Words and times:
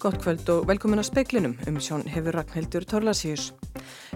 Gott 0.00 0.16
kvöld 0.22 0.48
og 0.48 0.62
velkomin 0.64 1.02
að 1.02 1.10
speiklinum 1.10 1.58
um 1.68 1.74
sjón 1.76 2.06
hefur 2.08 2.32
Ragnhildur 2.32 2.86
Torlasíus. 2.88 3.50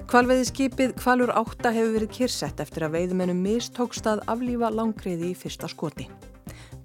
Kvalveiði 0.09 0.47
skipið 0.49 0.95
Kvalur 0.97 1.33
8 1.37 1.73
hefur 1.77 1.93
verið 1.99 2.15
kyrsett 2.15 2.63
eftir 2.65 2.87
að 2.87 2.95
veiðmennum 2.95 3.43
mistókst 3.45 4.09
að 4.09 4.23
aflífa 4.33 4.71
langriði 4.73 5.35
í 5.35 5.37
fyrsta 5.37 5.69
skoti. 5.69 6.07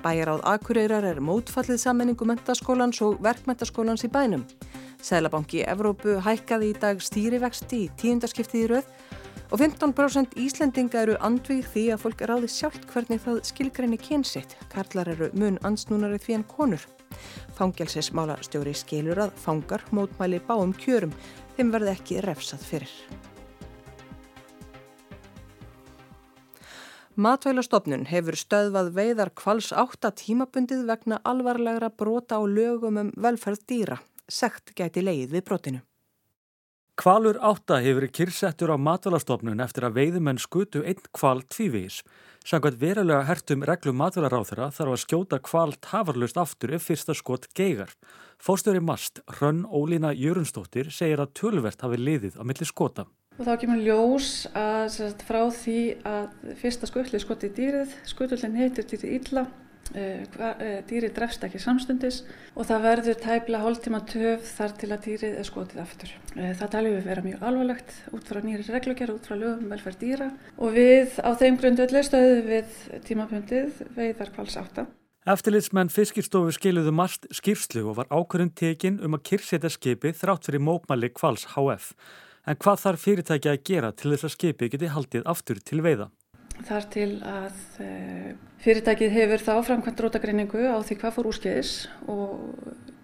Bæjaráð 0.04 0.44
Akureyrar 0.52 1.08
er 1.14 1.24
mótfallið 1.24 1.80
sammenningu 1.80 2.28
mentaskólans 2.28 3.00
og 3.08 3.24
verkmentaskólans 3.24 4.04
í 4.04 4.12
bænum. 4.12 4.44
Sælabanki 5.00 5.64
Evrópu 5.64 6.20
hækkaði 6.28 6.74
í 6.74 6.78
dag 6.84 7.00
stýrivexti 7.00 7.86
í 7.86 7.90
tíundaskiptið 8.04 8.66
í 8.66 8.70
rauð 8.74 8.94
og 9.48 9.64
15% 9.64 10.36
Íslendinga 10.44 11.06
eru 11.08 11.16
andvið 11.24 11.72
því 11.72 11.90
að 11.96 12.04
fólk 12.04 12.28
ráði 12.28 12.52
sjálft 12.52 12.92
hvernig 12.92 13.24
það 13.24 13.46
skilgreini 13.48 14.06
kynsitt. 14.10 14.60
Karlar 14.76 15.16
eru 15.16 15.32
mun 15.40 15.64
ansnúnari 15.64 16.20
því 16.20 16.42
en 16.42 16.50
konur. 16.52 16.90
Fangelsismála 17.58 18.38
stjóri 18.46 18.76
skilur 18.78 19.20
að 19.26 19.34
fangar 19.40 19.84
mótmæli 19.96 20.40
báum 20.48 20.76
kjörum 20.78 21.16
þeim 21.58 21.74
verði 21.74 21.96
ekki 21.96 22.22
refsað 22.24 22.64
fyrir. 22.70 22.94
Matvælastofnun 27.20 28.06
hefur 28.08 28.38
stöðvað 28.40 28.94
veiðar 28.96 29.34
kvals 29.36 29.74
átta 29.76 30.14
tímabundið 30.16 30.86
vegna 30.88 31.18
alvarlegra 31.28 31.90
brota 31.92 32.40
á 32.40 32.44
lögum 32.48 33.02
um 33.02 33.12
velferð 33.20 33.66
dýra. 33.68 33.98
Sekt 34.30 34.72
gæti 34.78 35.04
leið 35.04 35.34
við 35.36 35.44
brotinu. 35.50 35.82
Kvalur 37.00 37.38
átta 37.40 37.78
hefur 37.80 38.04
kyrsettur 38.12 38.74
á 38.76 38.78
matvælastofnun 38.78 39.62
eftir 39.64 39.86
að 39.88 39.94
veiðumenn 39.96 40.42
skutu 40.44 40.82
einn 40.84 41.00
kval 41.16 41.40
tvívís. 41.48 42.02
Samkvæmt 42.44 42.82
verulega 42.82 43.22
hertum 43.24 43.64
reglum 43.64 43.96
matvælaráþara 44.02 44.68
þarf 44.76 44.96
að 44.98 45.00
skjóta 45.06 45.40
kval 45.40 45.78
tafarlust 45.80 46.36
aftur 46.44 46.74
ef 46.76 46.90
fyrsta 46.90 47.16
skot 47.16 47.48
geigar. 47.56 47.94
Fóstöri 48.36 48.84
Mast, 48.84 49.24
Hrönn 49.38 49.64
Ólína 49.64 50.12
Jörunsdóttir, 50.12 50.92
segir 50.92 51.24
að 51.24 51.32
tölvert 51.40 51.88
hafi 51.88 52.02
liðið 52.02 52.36
á 52.36 52.44
milli 52.44 52.68
skota. 52.68 53.08
Og 53.40 53.48
þá 53.48 53.54
kemur 53.64 53.80
ljós 53.80 54.34
að 54.52 55.00
frá 55.24 55.46
því 55.56 55.80
að 56.04 56.54
fyrsta 56.60 56.92
skutlið 56.92 57.24
skoti 57.24 57.54
dýrið, 57.56 57.96
skutullin 58.12 58.60
heitir 58.60 58.92
dýrið 58.92 59.16
illa 59.22 59.48
dýrið 59.94 61.14
drefst 61.16 61.44
ekki 61.48 61.62
samstundis 61.62 62.22
og 62.54 62.68
það 62.70 62.86
verður 62.86 63.18
tæpla 63.24 63.62
hóltíma 63.64 64.02
töf 64.10 64.46
þar 64.58 64.76
til 64.78 64.92
að 64.94 65.08
dýrið 65.08 65.40
er 65.42 65.48
skotið 65.48 65.82
aftur. 65.84 66.14
Eh, 66.36 66.54
það 66.60 66.72
talir 66.76 66.96
við 66.98 67.10
vera 67.10 67.26
mjög 67.26 67.44
alvarlegt 67.50 67.96
út 68.14 68.30
frá 68.30 68.42
nýri 68.44 68.68
reglugjara, 68.68 69.16
út 69.18 69.26
frá 69.26 69.36
lögum 69.40 69.74
velferð 69.74 70.00
dýra 70.04 70.30
og 70.58 70.78
við 70.78 71.18
á 71.26 71.30
þeim 71.40 71.60
grundöldu 71.62 72.04
stöðu 72.06 72.40
við 72.46 72.80
tímapundið 73.08 73.84
veiðar 73.98 74.34
kvals 74.36 74.58
átta. 74.62 74.86
Eftirlitsmenn 75.30 75.92
fiskirstofu 75.92 76.54
skiluðu 76.56 76.94
marst 76.96 77.28
skýrslu 77.36 77.84
og 77.92 78.00
var 78.00 78.08
ákvörðin 78.10 78.54
tekin 78.56 79.02
um 79.04 79.18
að 79.18 79.26
kyrsetja 79.34 79.70
skipi 79.74 80.14
þrátt 80.16 80.48
fyrir 80.48 80.64
mópmæli 80.64 81.12
kvals 81.12 81.44
HF. 81.58 81.92
En 82.48 82.58
hvað 82.58 82.80
þarf 82.86 83.04
fyrirtæki 83.04 83.52
að 83.52 83.64
gera 83.68 83.92
til 83.92 84.14
þess 84.14 84.30
að 84.30 84.36
skipi 84.38 84.70
geti 84.72 84.90
haldið 84.90 85.28
aftur 85.30 85.60
til 85.62 85.84
veiða? 85.86 86.08
Þar 86.68 86.86
til 86.94 87.10
að 87.26 87.58
eh, 87.84 88.30
fyrirtækið 88.64 89.16
hefur 89.16 89.44
þá 89.48 89.54
framkvæmt 89.70 90.06
rótagreiningu 90.06 90.64
á 90.68 90.78
því 90.84 91.00
hvað 91.02 91.18
fór 91.18 91.30
úrskeiðis 91.32 91.74
og 92.12 92.38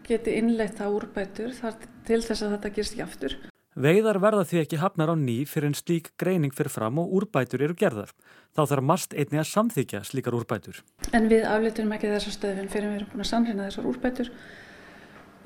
geti 0.05 0.37
innleitt 0.39 0.77
það 0.79 0.97
úrbætur 0.99 1.53
þar 1.55 1.77
til 2.05 2.21
þess 2.21 2.45
að 2.45 2.55
þetta 2.55 2.73
gerst 2.77 2.95
ekki 2.95 3.05
aftur. 3.05 3.37
Veiðar 3.75 4.21
verða 4.23 4.45
því 4.47 4.59
ekki 4.61 4.77
hafnar 4.79 5.11
á 5.11 5.15
ný 5.19 5.41
fyrir 5.51 5.67
en 5.67 5.75
slík 5.75 6.13
greining 6.21 6.53
fyrir 6.55 6.71
fram 6.71 7.01
og 7.01 7.11
úrbætur 7.17 7.65
eru 7.65 7.75
gerðar. 7.75 8.13
Þá 8.55 8.61
þarf 8.71 8.85
mast 8.87 9.15
einni 9.15 9.41
að 9.41 9.49
samþykja 9.49 10.03
slíkar 10.07 10.37
úrbætur. 10.37 10.79
En 11.11 11.27
við 11.27 11.43
aflitum 11.49 11.91
ekki 11.91 12.13
þessar 12.13 12.37
stöðun 12.37 12.71
fyrir 12.71 12.93
við 12.93 13.01
erum 13.01 13.09
búin 13.11 13.25
að 13.25 13.31
sannreina 13.33 13.67
þessar 13.67 13.89
úrbætur 13.91 14.31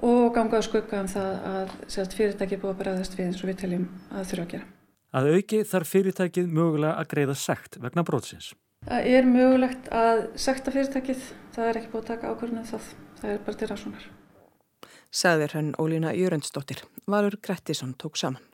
og 0.06 0.28
gangaðu 0.36 0.68
skugga 0.70 1.02
um 1.02 1.10
það 1.10 1.48
að 1.56 2.18
fyrirtæki 2.20 2.62
búið 2.62 2.76
að 2.76 2.84
bregðast 2.84 3.18
við 3.18 3.32
eins 3.32 3.42
og 3.42 3.50
við 3.50 3.64
teljum 3.64 3.90
að 4.14 4.30
þurfa 4.30 4.46
að 4.46 4.54
gera. 4.54 4.70
Að 5.10 5.32
auki 5.36 5.64
þarf 5.66 5.90
fyrirtækið 5.90 6.52
mögulega 6.54 7.00
að 7.02 7.08
greiða 7.14 7.36
sekt 7.42 7.80
vegna 7.82 8.04
brótsins. 8.06 8.52
Það 8.86 9.08
er 9.12 9.26
mögulegt 9.26 9.90
að 9.92 10.22
sekta 10.40 10.72
fyrirtækið, 10.76 11.24
það 11.56 11.70
er 11.70 11.80
ekki 11.80 11.92
búið 11.94 12.04
að 12.04 12.12
taka 12.12 12.30
ákvörðinu 12.34 12.62
um 12.62 12.70
það, 12.70 12.92
það 13.22 13.34
er 13.34 13.42
bara 13.48 13.60
til 13.60 13.70
rásónar. 13.72 14.06
Saðir 15.10 15.56
henn 15.58 15.74
Ólína 15.82 16.14
Jörundsdóttir, 16.14 16.86
Valur 17.10 17.40
Grettisson 17.42 17.96
tók 17.98 18.22
saman. 18.22 18.46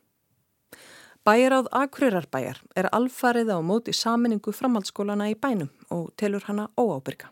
Bæjaráð 1.25 1.67
Akureyrar 1.73 2.27
er 2.75 2.87
alfarið 2.93 3.51
á 3.51 3.59
móti 3.59 3.91
saminningu 3.93 4.51
framhaldsskólana 4.53 5.27
í 5.31 5.35
bænum 5.35 5.69
og 5.89 6.13
telur 6.16 6.43
hana 6.47 6.69
óábyrga. 6.77 7.31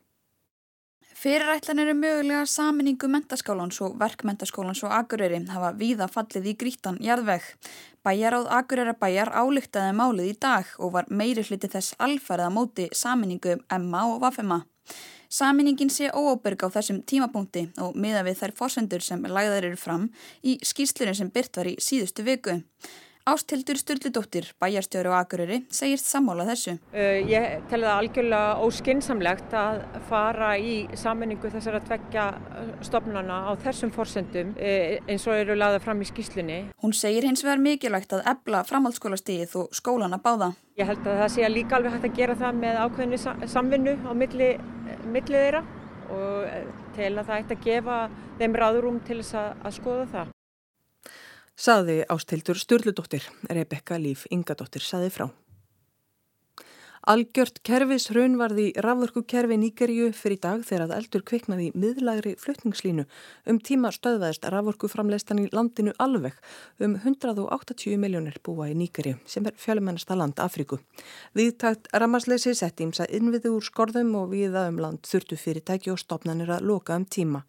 Fyrirætlan 1.23 1.79
eru 1.79 1.93
mögulega 1.95 2.43
saminningu 2.51 3.07
mentaskálans 3.07 3.77
og 3.85 3.93
verkmentaskálans 3.99 4.81
og 4.83 4.91
Akureyri 4.91 5.37
hafa 5.47 5.69
víða 5.79 6.09
fallið 6.11 6.49
í 6.51 6.53
grítan 6.59 6.97
jarðveg. 6.99 7.45
Bæjaráð 8.03 8.49
Akureyrabæjar 8.57 9.31
ályktaði 9.31 9.93
málið 9.95 10.33
í 10.33 10.35
dag 10.43 10.73
og 10.83 10.91
var 10.97 11.07
meiri 11.07 11.45
hluti 11.47 11.69
þess 11.71 11.95
alfarið 11.95 12.49
að 12.49 12.55
móti 12.57 12.89
saminningu 12.91 13.55
Emma 13.71 14.03
og 14.09 14.19
Vafema. 14.25 14.59
Saminningin 15.31 15.89
sé 15.89 16.11
óábyrg 16.11 16.67
á 16.67 16.75
þessum 16.75 16.99
tímapunkti 17.07 17.69
og 17.79 17.95
miða 17.95 18.25
við 18.27 18.41
þær 18.41 18.57
fórsendur 18.59 19.07
sem 19.07 19.23
lagðar 19.23 19.71
eru 19.71 19.79
fram 19.79 20.09
í 20.43 20.59
skýrslunum 20.59 21.15
sem 21.21 21.31
byrt 21.31 21.55
var 21.55 21.71
í 21.71 21.77
síðustu 21.79 22.27
viku. 22.27 22.59
Ástildur 23.23 23.77
Sturldudóttir, 23.79 24.49
bæjarstjóri 24.59 25.07
og 25.07 25.13
akureyri, 25.15 25.61
segist 25.71 26.09
sammála 26.11 26.43
þessu. 26.49 26.73
Uh, 26.91 27.21
ég 27.23 27.61
telði 27.71 27.87
það 27.87 27.99
algjörlega 28.01 28.65
óskinsamlegt 28.65 29.55
að 29.55 29.79
fara 30.09 30.49
í 30.59 30.73
saminningu 30.99 31.51
þessara 31.53 31.79
tveggja 31.87 32.25
stopnana 32.83 33.37
á 33.47 33.51
þessum 33.63 33.93
fórsendum 33.95 34.51
uh, 34.57 34.97
eins 35.07 35.29
og 35.31 35.39
eru 35.39 35.55
laðað 35.55 35.85
fram 35.85 36.03
í 36.03 36.09
skýslunni. 36.11 36.59
Hún 36.83 36.97
segir 36.99 37.29
hins 37.29 37.45
vegar 37.47 37.63
mikilvægt 37.63 38.17
að 38.17 38.27
ebla 38.33 38.65
framhaldsskólastíð 38.67 39.55
og 39.61 39.79
skólana 39.79 40.19
báða. 40.19 40.51
Ég 40.75 40.91
held 40.91 41.07
að 41.07 41.23
það 41.23 41.33
sé 41.37 41.47
að 41.47 41.55
líka 41.55 41.79
alveg 41.79 41.95
hægt 41.95 42.11
að 42.11 42.19
gera 42.19 42.39
það 42.43 42.61
með 42.65 42.83
ákveðinu 42.83 43.49
samvinnu 43.55 43.97
á 44.03 44.11
milli, 44.19 44.53
milli 45.07 45.39
þeirra 45.39 45.63
og 46.11 46.71
tel 46.99 47.15
að 47.15 47.25
það 47.31 47.35
ætti 47.39 47.61
að 47.61 47.67
gefa 47.71 48.05
þeim 48.41 48.63
ráðurum 48.65 49.03
til 49.07 49.21
þess 49.23 49.37
að, 49.39 49.51
að 49.63 49.77
skoða 49.79 50.07
það. 50.11 50.32
Saði 51.53 52.01
ástildur 52.09 52.57
Sturldóttir, 52.57 53.27
Rebekka 53.45 53.99
Líf 54.01 54.25
Ingadóttir 54.33 54.81
saði 54.81 55.11
frá. 55.13 55.27
Algjört 57.03 57.59
kerfis 57.67 58.07
raun 58.15 58.37
varði 58.39 58.69
rafðorkukerfi 58.81 59.57
Nýgerju 59.59 60.07
fyrir 60.15 60.39
dag 60.41 60.63
þegar 60.65 60.85
að 60.85 60.93
eldur 60.97 61.25
kviknaði 61.27 61.67
miðlagri 61.75 62.33
flutningslínu 62.39 63.05
um 63.51 63.59
tíma 63.59 63.91
stöðvæðist 63.93 64.47
rafðorkuframleistan 64.49 65.43
í 65.43 65.49
landinu 65.51 65.93
alveg 65.99 66.39
um 66.79 66.95
180 66.95 67.99
miljónir 68.01 68.39
búa 68.41 68.71
í 68.71 68.77
Nýgerju 68.79 69.19
sem 69.27 69.45
er 69.45 69.59
fjölumennasta 69.59 70.17
land 70.17 70.39
Afríku. 70.41 70.79
Viðtækt 71.35 71.91
ramasleysi 71.91 72.55
sett 72.55 72.81
ímsa 72.81 73.05
innviði 73.11 73.51
úr 73.51 73.67
skorðum 73.67 74.15
og 74.23 74.31
viða 74.33 74.69
um 74.71 74.81
land 74.81 75.05
þurftu 75.05 75.37
fyrirtæki 75.37 75.93
og 75.93 76.01
stopnanir 76.01 76.55
að 76.55 76.69
loka 76.71 76.97
um 76.97 77.05
tíma. 77.05 77.43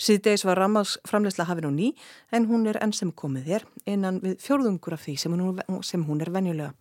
Síðdeis 0.00 0.46
var 0.48 0.56
rammagsframleysla 0.56 1.44
hafin 1.44 1.68
á 1.68 1.72
ný 1.76 1.88
en 2.32 2.46
hún 2.48 2.64
er 2.70 2.78
enn 2.80 2.94
sem 2.96 3.10
komið 3.12 3.48
þér 3.50 3.66
innan 3.92 4.20
við 4.24 4.38
fjórðungur 4.40 4.96
af 4.96 5.04
því 5.04 5.16
sem 5.20 5.34
hún, 5.36 5.58
sem 5.84 6.04
hún 6.08 6.22
er 6.24 6.32
venjulega. 6.32 6.72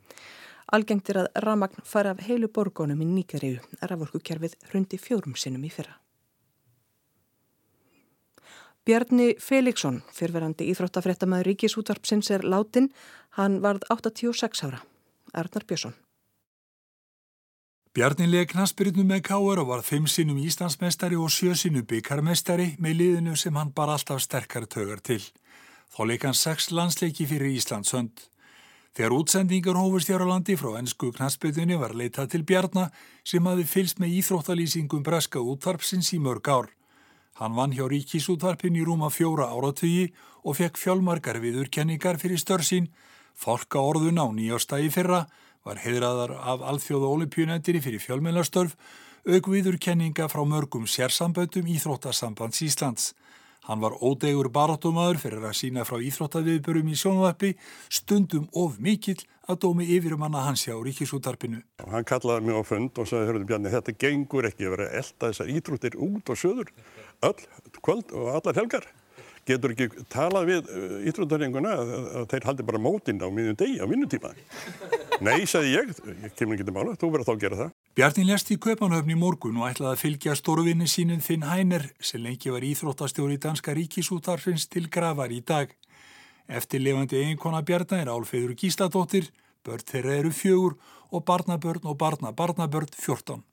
Algengt 0.71 1.09
er 1.11 1.25
að 1.25 1.31
rammagn 1.43 1.83
fara 1.83 2.13
af 2.15 2.21
heilu 2.23 2.47
borgónum 2.47 3.01
í 3.03 3.07
Níkaríu, 3.09 3.59
raforkukerfið 3.81 4.55
hrundi 4.69 4.99
fjórum 5.01 5.35
sinnum 5.35 5.65
í 5.67 5.71
fyrra. 5.73 5.97
Bjarni 8.87 9.33
Felixson, 9.43 9.99
fyrverandi 10.15 10.69
íþróttafréttamaður 10.71 11.51
Ríkisútvarpsins 11.51 12.31
er 12.31 12.45
látin, 12.47 12.87
hann 13.35 13.59
varð 13.65 13.83
86 13.91 14.63
ára. 14.65 14.79
Arnar 15.33 15.67
Björnsson. 15.67 15.97
Bjarni 17.89 18.27
leik 18.29 18.51
knastbyrjunu 18.51 19.01
með 19.09 19.23
káar 19.25 19.59
og 19.63 19.71
var 19.71 19.79
fimm 19.81 20.03
sinnum 20.05 20.37
Íslandsmestari 20.37 21.17
og 21.17 21.31
sjö 21.33 21.55
sinnum 21.57 21.87
byggarmestari 21.89 22.75
með 22.77 22.99
liðinu 22.99 23.33
sem 23.33 23.55
hann 23.57 23.71
bar 23.73 23.89
alltaf 23.89 24.21
sterkari 24.21 24.69
tögar 24.69 25.01
til. 25.01 25.23
Þá 25.89 26.01
leik 26.05 26.27
hann 26.27 26.37
sex 26.37 26.69
landsleiki 26.69 27.25
fyrir 27.25 27.49
Íslands 27.49 27.95
hönd. 27.97 28.21
Þegar 28.93 29.15
útsendingar 29.17 29.81
hófust 29.81 30.13
hér 30.13 30.21
á 30.21 30.29
landi 30.29 30.53
frá 30.53 30.77
ennsku 30.77 31.09
knastbyrjunni 31.17 31.81
var 31.81 31.97
leitað 31.97 32.29
til 32.35 32.45
Bjarnar 32.45 32.93
sem 33.25 33.49
hafi 33.49 33.65
fylst 33.65 33.97
með 33.97 34.19
íþróttalýsingum 34.21 35.01
breska 35.09 35.41
útvarpsins 35.41 36.13
í 36.13 36.21
mörg 36.21 36.45
ár. 36.45 36.69
Hann 37.41 37.57
vann 37.57 37.73
hjá 37.73 37.89
ríkisútvarpin 37.89 38.77
í 38.77 38.85
rúma 38.85 39.09
fjóra 39.09 39.49
áratögi 39.49 40.11
og 40.45 40.61
fekk 40.61 40.77
fjálmargar 40.77 41.41
viðurkenningar 41.41 42.21
fyrir 42.21 42.37
störsín, 42.37 42.93
fólka 43.33 43.81
orðun 43.81 44.21
á 44.21 44.29
nýjástægi 44.29 44.93
fyrra, 44.93 45.25
var 45.69 45.81
heiðraðar 45.83 46.33
af 46.37 46.65
alþjóða 46.65 47.13
olimpíunendiri 47.13 47.81
fyrir 47.83 48.01
fjölmennastörf, 48.01 48.75
aukviðurkenninga 49.29 50.29
frá 50.31 50.41
mörgum 50.47 50.87
sérsamböldum 50.89 51.69
Íþróttasambands 51.69 52.63
Íslands. 52.65 53.11
Hann 53.67 53.83
var 53.83 53.93
ódegur 54.01 54.49
barátumadur 54.49 55.19
fyrir 55.21 55.43
að 55.45 55.57
sína 55.59 55.83
frá 55.85 55.99
Íþróttaviðbörum 56.01 56.89
í 56.89 56.95
sjónvappi, 56.97 57.51
stundum 57.91 58.47
of 58.57 58.79
mikill 58.81 59.19
að 59.49 59.59
dómi 59.65 59.85
yfirum 59.93 60.23
hann 60.25 60.37
að 60.39 60.47
hans 60.47 60.63
hjá 60.65 60.73
ríkisútarpinu. 60.77 61.61
Hann 61.85 62.07
kallaði 62.07 62.47
mig 62.47 62.57
á 62.57 62.63
fund 62.65 63.01
og 63.01 63.09
sagði, 63.09 63.29
hörðu 63.29 63.49
Bjarni, 63.51 63.73
þetta 63.75 63.97
gengur 64.05 64.49
ekki 64.49 64.65
að 64.65 64.75
vera 64.77 64.89
elda 65.03 65.29
þessar 65.29 65.53
íþróttir 65.53 65.99
út 66.09 66.33
og 66.33 66.41
söður, 66.41 66.73
öll 67.29 67.45
kvöld 67.83 68.15
og 68.15 68.33
allar 68.39 68.61
helgar 68.63 68.89
getur 69.49 69.73
ekki 69.75 70.05
talað 70.13 70.47
við 70.49 70.69
íþróttaringuna 71.09 71.73
að, 71.81 71.91
að 72.21 72.27
þeir 72.33 72.47
haldi 72.49 72.65
bara 72.69 72.81
mótinn 72.85 73.19
á 73.21 73.27
miðjum 73.27 73.57
degi 73.59 73.81
á 73.81 73.85
vinnutíma. 73.89 74.31
Nei, 75.25 75.43
sagði 75.49 75.73
ég, 75.75 75.91
ég 76.23 76.35
kemur 76.39 76.55
ekki 76.55 76.67
til 76.69 76.75
mála, 76.75 76.95
þú 76.99 77.11
verður 77.13 77.27
þá 77.27 77.33
að 77.33 77.41
gera 77.43 77.59
það. 77.59 77.73
Bjarni 77.99 78.25
lest 78.29 78.53
í 78.53 78.59
Kaupanhöfni 78.63 79.17
í 79.17 79.19
morgun 79.19 79.59
og 79.59 79.67
ætlaði 79.67 79.91
að 79.91 80.03
fylgja 80.03 80.37
stórvinni 80.39 80.87
sínum 80.87 81.19
Finn 81.25 81.43
Hæner 81.43 81.89
sem 81.99 82.23
lengi 82.23 82.53
var 82.53 82.63
íþróttastjóri 82.63 83.35
danska 83.43 83.75
ríkisútarfins 83.75 84.69
til 84.71 84.85
gravar 84.87 85.33
í 85.35 85.41
dag. 85.43 85.73
Eftir 86.47 86.81
levandi 86.85 87.19
eiginkona 87.19 87.59
Bjarni 87.67 87.99
er 87.99 88.13
Álfeyður 88.13 88.55
Gísladóttir, 88.57 89.27
börn 89.67 89.85
þeirra 89.91 90.15
eru 90.21 90.31
fjögur 90.33 90.79
og 91.11 91.25
barnabörn 91.27 91.83
og 91.83 91.99
barnabarnabörn 91.99 92.95
fjórtán. 92.95 93.43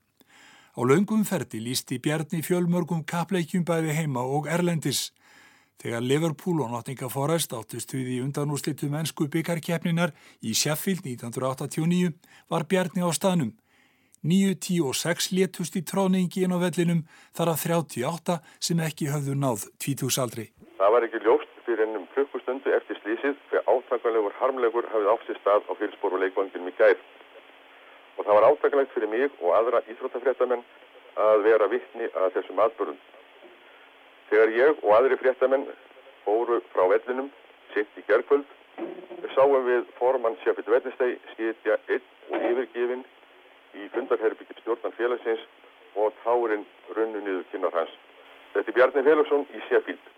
Á 0.76 0.80
laungum 0.84 1.24
ferdi 1.24 1.58
lísti 1.60 1.98
Bjarni 1.98 2.42
fjölmörgum 2.44 3.02
kapleikjum 3.08 3.64
bæði 3.64 3.94
heima 3.96 4.22
og 4.22 4.46
erlendis. 4.46 5.10
Þegar 5.76 6.00
Liverpool 6.00 6.62
og 6.64 6.72
Nottingham 6.72 7.10
Forest 7.12 7.52
áttist 7.52 7.92
við 7.92 8.14
í 8.14 8.20
undanúslitu 8.24 8.88
mennsku 8.88 9.28
byggarkeppninar 9.32 10.14
í 10.40 10.54
Sheffield 10.56 11.04
1989 11.04 12.14
var 12.48 12.64
Bjarni 12.70 13.04
á 13.04 13.10
staðnum. 13.12 13.52
9, 14.26 14.56
10 14.56 14.86
og 14.88 14.96
6 14.96 15.28
létust 15.36 15.76
í 15.76 15.82
tróningi 15.84 16.46
inn 16.46 16.54
á 16.56 16.58
vellinum 16.58 17.02
þar 17.36 17.52
af 17.52 17.66
38 17.68 18.38
sem 18.68 18.80
ekki 18.82 19.10
höfðu 19.12 19.36
náð 19.36 19.66
tvítúsaldri. 19.82 20.48
Það 20.80 20.94
var 20.94 21.06
ekki 21.06 21.20
ljóst 21.26 21.52
fyrir 21.66 21.84
ennum 21.84 22.08
klukkustundu 22.14 22.72
eftir 22.78 22.98
slísið 23.02 23.36
fyrir 23.50 23.68
átakanlegur 23.68 24.34
harmlegur 24.40 24.88
hafið 24.94 25.12
átt 25.12 25.30
stað 25.42 25.68
á 25.68 25.72
fylgspóru 25.78 26.22
leikvangin 26.24 26.72
í 26.72 26.74
gær. 26.80 26.96
Og 28.16 28.24
það 28.24 28.38
var 28.38 28.48
átakanlegt 28.48 28.96
fyrir 28.96 29.12
mig 29.12 29.38
og 29.44 29.52
aðra 29.60 29.84
íþróttafréttamenn 29.92 30.64
að 31.26 31.44
vera 31.46 31.68
vittni 31.68 32.08
að 32.16 32.32
þessum 32.38 32.64
atbörðum. 32.64 32.98
Þegar 34.30 34.54
ég 34.56 34.80
og 34.82 34.94
aðri 34.96 35.18
fréttamenn 35.20 35.66
fóru 36.24 36.60
frá 36.72 36.86
vellinum 36.90 37.28
sitt 37.74 37.98
í 37.98 38.04
gerðkvöld, 38.08 38.46
sáum 39.36 39.68
við 39.68 39.86
formann 39.98 40.36
Sjafit 40.42 40.68
Velnisteg 40.70 41.20
skitja 41.34 41.78
einn 41.92 42.04
og 42.32 42.48
yfirgifin 42.50 43.04
í 43.76 43.88
fundarherbyggir 43.94 44.60
stjórnan 44.62 44.94
félagsins 44.96 45.42
og 45.96 46.12
tárin 46.24 46.66
runnu 46.96 47.22
niður 47.22 47.48
kynnar 47.52 47.74
hans. 47.76 47.92
Þetta 48.54 48.72
er 48.72 48.78
Bjarni 48.78 49.04
Félagsson 49.06 49.44
í 49.52 49.64
Sjafíld. 49.68 50.12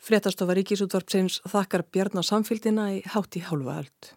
Fréttastofa 0.00 0.56
Ríkisútvarpsins 0.56 1.42
þakkar 1.52 1.84
Bjarnar 1.92 2.24
samfélgina 2.24 2.86
í 2.96 3.02
hátti 3.12 3.42
hálfa 3.44 3.82
öld. 3.82 4.14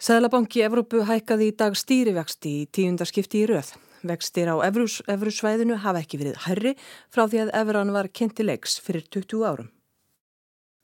Sæðlabanki 0.00 0.64
Evrópu 0.64 1.04
hækkaði 1.06 1.50
í 1.52 1.54
dag 1.60 1.76
stýrivexti 1.76 2.56
í 2.62 2.66
tíundarskipti 2.72 3.44
í 3.44 3.48
röð. 3.52 3.74
Vextir 4.06 4.48
á 4.48 4.56
Evrusvæðinu 4.64 5.76
hafa 5.82 6.00
ekki 6.00 6.20
verið 6.22 6.40
herri 6.46 6.72
frá 7.12 7.26
því 7.26 7.44
að 7.44 7.52
Evran 7.60 7.92
var 7.92 8.08
kynnti 8.08 8.46
leiks 8.46 8.78
fyrir 8.80 9.04
20 9.12 9.44
árum. 9.44 9.68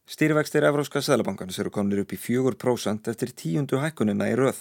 Stýrivextir 0.07 0.63
Evróska 0.63 1.01
Sæðlabankans 1.03 1.57
eru 1.59 1.73
kominir 1.75 2.05
upp 2.05 2.13
í 2.15 2.19
4% 2.21 3.09
eftir 3.11 3.33
tíundu 3.35 3.81
hækkunina 3.83 4.29
í 4.31 4.37
röð. 4.39 4.61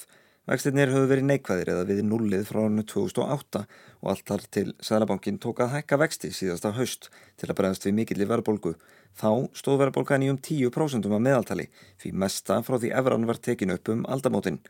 Vextirnir 0.50 0.90
höfðu 0.94 1.10
verið 1.10 1.26
neikvæðir 1.26 1.70
eða 1.74 1.84
við 1.90 2.00
nullið 2.06 2.48
frá 2.48 2.60
hannu 2.64 2.86
2008 2.86 3.62
og 3.66 4.10
allt 4.10 4.26
þar 4.30 4.44
til 4.58 4.66
Sæðlabankin 4.78 5.40
tók 5.42 5.62
að 5.62 5.72
hækka 5.76 6.00
vexti 6.02 6.32
síðasta 6.34 6.72
haust 6.78 7.10
til 7.38 7.50
að 7.50 7.58
bregðast 7.60 7.86
við 7.86 7.96
mikill 8.00 8.22
í 8.22 8.30
verðbólgu. 8.30 8.76
Þá 9.18 9.30
stóð 9.58 9.80
verðbólgan 9.84 10.26
í 10.26 10.32
um 10.34 10.38
10% 10.38 11.10
að 11.10 11.24
meðaltali 11.28 11.68
því 12.02 12.14
mesta 12.24 12.60
frá 12.66 12.78
því 12.78 12.94
Evran 13.02 13.30
var 13.30 13.42
tekin 13.42 13.74
upp 13.74 13.90
um 13.94 14.06
aldamótin. 14.06 14.62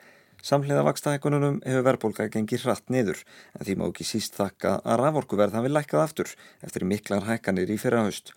Samhliða 0.46 0.84
vakstahækununum 0.86 1.56
hefur 1.66 1.86
verðbólga 1.88 2.28
gengið 2.30 2.68
hratt 2.68 2.92
niður 2.94 3.24
en 3.58 3.66
því 3.66 3.74
má 3.80 3.88
ekki 3.88 4.06
síst 4.06 4.36
þakka 4.38 4.76
að 4.86 5.00
raforkuverð 5.02 5.56
hafi 5.58 5.72
lækkað 5.72 6.02
aftur 6.04 6.34
eftir 6.68 6.84
miklar 6.86 7.26
hækkanir 7.26 7.72
í 7.74 7.78
fyrra 7.82 8.04
haust. 8.06 8.30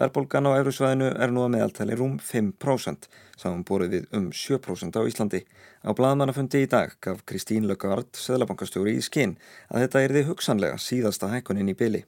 Verðbólgan 0.00 0.46
á 0.48 0.56
eurusvæðinu 0.56 1.10
er 1.20 1.34
nú 1.34 1.42
að 1.44 1.50
meðaltali 1.52 1.98
rúm 1.98 2.14
5%, 2.24 3.08
saman 3.36 3.64
borðið 3.68 3.92
við 3.92 4.16
um 4.16 4.30
7% 4.32 4.96
á 4.96 5.02
Íslandi. 5.04 5.42
Á 5.84 5.92
bladmannafundi 5.98 6.62
í 6.64 6.70
dag 6.70 6.94
gaf 7.04 7.20
Kristín 7.28 7.66
Löggard, 7.68 8.08
söðlabankastjóri 8.16 8.94
í 8.96 9.02
skinn, 9.04 9.34
að 9.68 9.84
þetta 9.84 10.04
er 10.06 10.14
því 10.16 10.22
hugsanlega 10.30 10.78
síðasta 10.80 11.28
hækunin 11.34 11.68
í 11.68 11.74
byli. 11.76 12.00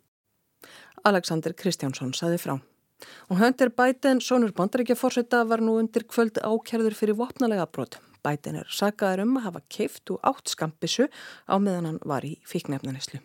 Alexander 1.05 1.53
Kristjánsson 1.53 2.15
saði 2.17 2.41
frá. 2.41 2.55
Og 3.29 3.37
höndir 3.43 3.75
Bæten, 3.77 4.23
sonur 4.25 4.55
bandaríkjaforsetta, 4.57 5.43
var 5.45 5.61
nú 5.61 5.77
undir 5.83 6.07
kvöld 6.09 6.41
ákjærður 6.41 6.97
fyrir 6.97 7.19
vopnalega 7.19 7.69
brot. 7.69 7.99
Bæten 8.23 8.57
er 8.61 8.71
sagaður 8.71 9.25
um 9.27 9.37
að 9.41 9.47
hafa 9.49 9.63
keift 9.73 10.11
og 10.15 10.23
átt 10.23 10.53
skampisu 10.53 11.09
á 11.51 11.55
meðan 11.59 11.89
hann 11.89 12.01
var 12.07 12.25
í 12.27 12.37
fíknefnanislu. 12.47 13.21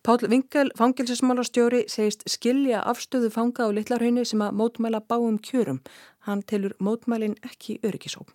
Pál 0.00 0.22
Vinkel, 0.32 0.70
fangilsismálastjóri, 0.80 1.84
segist 1.92 2.22
skilja 2.30 2.80
afstöðu 2.88 3.28
fanga 3.34 3.66
á 3.68 3.74
litlarhaunni 3.76 4.24
sem 4.24 4.40
að 4.40 4.56
mótmæla 4.56 5.02
báum 5.04 5.36
kjörum. 5.44 5.82
Hann 6.24 6.40
telur 6.42 6.72
mótmælin 6.80 7.36
ekki 7.44 7.76
öryggisókn. 7.84 8.32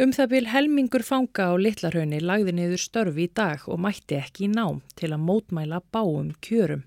Um 0.00 0.14
það 0.16 0.30
vil 0.32 0.46
helmingur 0.50 1.04
fanga 1.06 1.46
á 1.46 1.54
litlarhaunni 1.54 2.18
lagði 2.24 2.56
niður 2.56 2.82
störfi 2.82 3.28
í 3.28 3.32
dag 3.36 3.68
og 3.70 3.78
mætti 3.84 4.18
ekki 4.18 4.48
í 4.48 4.50
nám 4.50 4.80
til 4.98 5.12
að 5.14 5.22
mótmæla 5.28 5.82
báum 5.94 6.34
kjörum. 6.42 6.82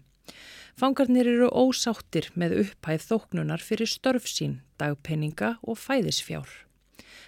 Fangarnir 0.76 1.30
eru 1.30 1.48
ósáttir 1.48 2.32
með 2.36 2.58
upphæð 2.66 3.08
þóknunar 3.08 3.64
fyrir 3.64 3.88
störf 3.88 4.28
sín, 4.28 4.60
dagpenninga 4.82 5.56
og 5.62 5.78
fæðisfjár. 5.78 6.50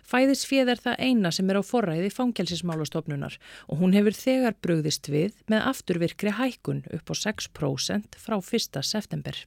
Fæðisfið 0.05 0.69
er 0.75 0.81
það 0.83 1.01
eina 1.01 1.31
sem 1.33 1.49
er 1.49 1.57
á 1.57 1.63
forræði 1.65 2.11
fangelsismálastofnunar 2.13 3.39
og 3.65 3.81
hún 3.81 3.95
hefur 3.97 4.17
þegar 4.17 4.57
brugðist 4.61 5.09
við 5.09 5.33
með 5.49 5.65
afturvirkri 5.71 6.35
hækkun 6.37 6.83
upp 6.93 7.09
á 7.09 7.15
6% 7.25 8.19
frá 8.21 8.37
1. 8.37 8.81
september. 8.85 9.41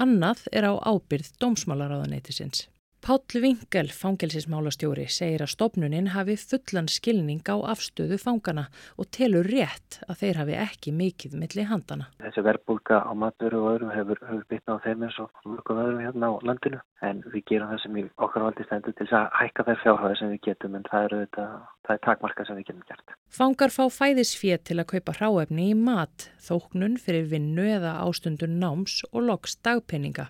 Annað 0.00 0.46
er 0.48 0.64
á 0.64 0.72
ábyrð 0.80 1.34
dómsmálaráðaneytisins. 1.42 2.71
Páll 3.02 3.40
Vinkel, 3.42 3.88
fangelsismálastjóri, 3.90 5.08
segir 5.10 5.42
að 5.42 5.48
stopnunin 5.50 6.12
hafi 6.14 6.36
fullan 6.38 6.86
skilning 6.86 7.40
á 7.50 7.58
afstöðu 7.72 8.14
fangana 8.22 8.68
og 8.94 9.08
telur 9.10 9.48
rétt 9.50 9.96
að 10.06 10.20
þeir 10.20 10.36
hafi 10.38 10.58
ekki 10.62 10.92
mikið 10.94 11.32
milli 11.40 11.64
handana. 11.66 12.06
Þessi 12.22 12.44
verðbólka 12.46 13.00
á 13.02 13.10
matur 13.18 13.56
og 13.58 13.66
öðrum 13.72 13.90
hefur, 13.90 14.20
hefur 14.28 14.44
bytnað 14.52 14.78
á 14.78 14.84
þeim 14.84 15.02
eins 15.02 15.18
og 15.18 15.40
mörgum 15.42 15.80
öðrum 15.82 15.98
hérna 16.04 16.30
á 16.30 16.34
landinu 16.46 16.78
en 17.02 17.24
við 17.32 17.42
gerum 17.50 17.72
það 17.72 17.80
sem 17.82 17.98
í 17.98 18.04
okkar 18.22 18.44
valdi 18.46 18.66
stendur 18.68 18.94
til 19.00 19.06
að 19.10 19.26
hækka 19.40 19.64
þær 19.66 19.80
fjárhæði 19.82 20.18
sem 20.20 20.30
við 20.30 20.40
getum 20.46 20.76
en 20.78 20.86
það 20.92 21.06
er, 21.08 21.16
þetta, 21.24 21.46
það 21.88 21.96
er 21.96 22.02
takmarka 22.06 22.46
sem 22.46 22.60
við 22.60 22.68
getum 22.68 22.84
gert. 22.92 23.16
Fangar 23.34 23.74
fá 23.74 23.82
fæðisfétt 23.96 24.68
til 24.70 24.78
að 24.78 24.86
kaupa 24.94 25.16
hráefni 25.18 25.72
í 25.72 25.74
mat, 25.74 26.28
þóknun 26.38 26.94
fyrir 27.02 27.26
vinnu 27.34 27.66
eða 27.80 27.96
ástundun 28.06 28.60
náms 28.62 29.00
og 29.10 29.26
loks 29.26 29.58
dagpenninga. 29.66 30.28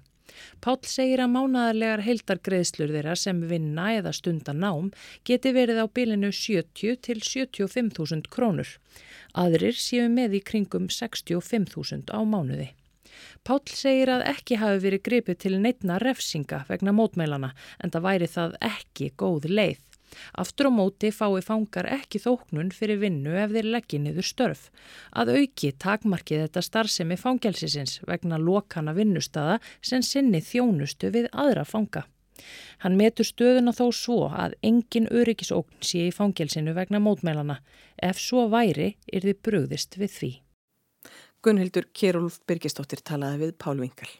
Pál 0.65 0.79
segir 0.89 1.23
að 1.23 1.33
mánaðarlegar 1.37 2.05
heildargreðslur 2.07 2.93
þeirra 2.95 3.17
sem 3.19 3.41
vinna 3.51 3.89
eða 3.99 4.13
stunda 4.17 4.55
nám 4.57 4.91
geti 5.29 5.53
verið 5.57 5.83
á 5.83 5.87
bilinu 5.87 6.33
70 6.33 7.01
til 7.07 7.19
75.000 7.21 8.31
krónur. 8.33 8.77
Aðrir 9.33 9.77
séu 9.79 10.09
með 10.13 10.39
í 10.39 10.45
kringum 10.45 10.89
65.000 10.93 12.13
á 12.13 12.21
mánuði. 12.25 12.73
Pál 13.47 13.61
segir 13.69 14.11
að 14.13 14.27
ekki 14.31 14.59
hafi 14.61 14.83
verið 14.87 15.07
gripið 15.09 15.41
til 15.45 15.55
neittna 15.61 15.99
refsinga 16.03 16.63
vegna 16.69 16.95
mótmælana 16.97 17.53
en 17.83 17.93
það 17.95 18.07
væri 18.09 18.29
það 18.35 18.61
ekki 18.73 19.11
góð 19.19 19.49
leið. 19.51 19.81
Aftur 20.39 20.69
á 20.69 20.73
móti 20.73 21.11
fái 21.15 21.43
fangar 21.45 21.89
ekki 21.99 22.21
þóknun 22.23 22.73
fyrir 22.77 23.01
vinnu 23.03 23.35
ef 23.43 23.53
þeir 23.55 23.69
leggja 23.75 24.01
niður 24.03 24.29
störf. 24.29 24.65
Að 25.13 25.35
auki 25.39 25.73
takmarkið 25.85 26.47
þetta 26.47 26.65
starfsemi 26.69 27.19
fangelsisins 27.21 28.01
vegna 28.09 28.41
lokana 28.41 28.95
vinnustada 28.97 29.59
sem 29.81 30.03
sinni 30.03 30.43
þjónustu 30.45 31.13
við 31.15 31.31
aðra 31.33 31.65
fanga. 31.69 32.07
Hann 32.83 32.97
metur 32.99 33.27
stöðuna 33.29 33.75
þó 33.77 33.85
svo 33.95 34.19
að 34.31 34.57
engin 34.67 35.11
öryggisókn 35.13 35.85
sé 35.85 36.09
í 36.09 36.15
fangelsinu 36.15 36.75
vegna 36.77 37.01
mótmælana. 37.03 37.61
Ef 38.03 38.19
svo 38.19 38.49
væri 38.53 38.95
er 39.13 39.29
þið 39.29 39.43
brugðist 39.47 39.99
við 40.01 40.17
því. 40.17 40.33
Gunnhildur 41.43 41.89
Kjærúlf 41.91 42.41
Birgistóttir 42.47 43.03
talaði 43.03 43.47
við 43.47 43.57
Pál 43.59 43.79
Vingal. 43.81 44.11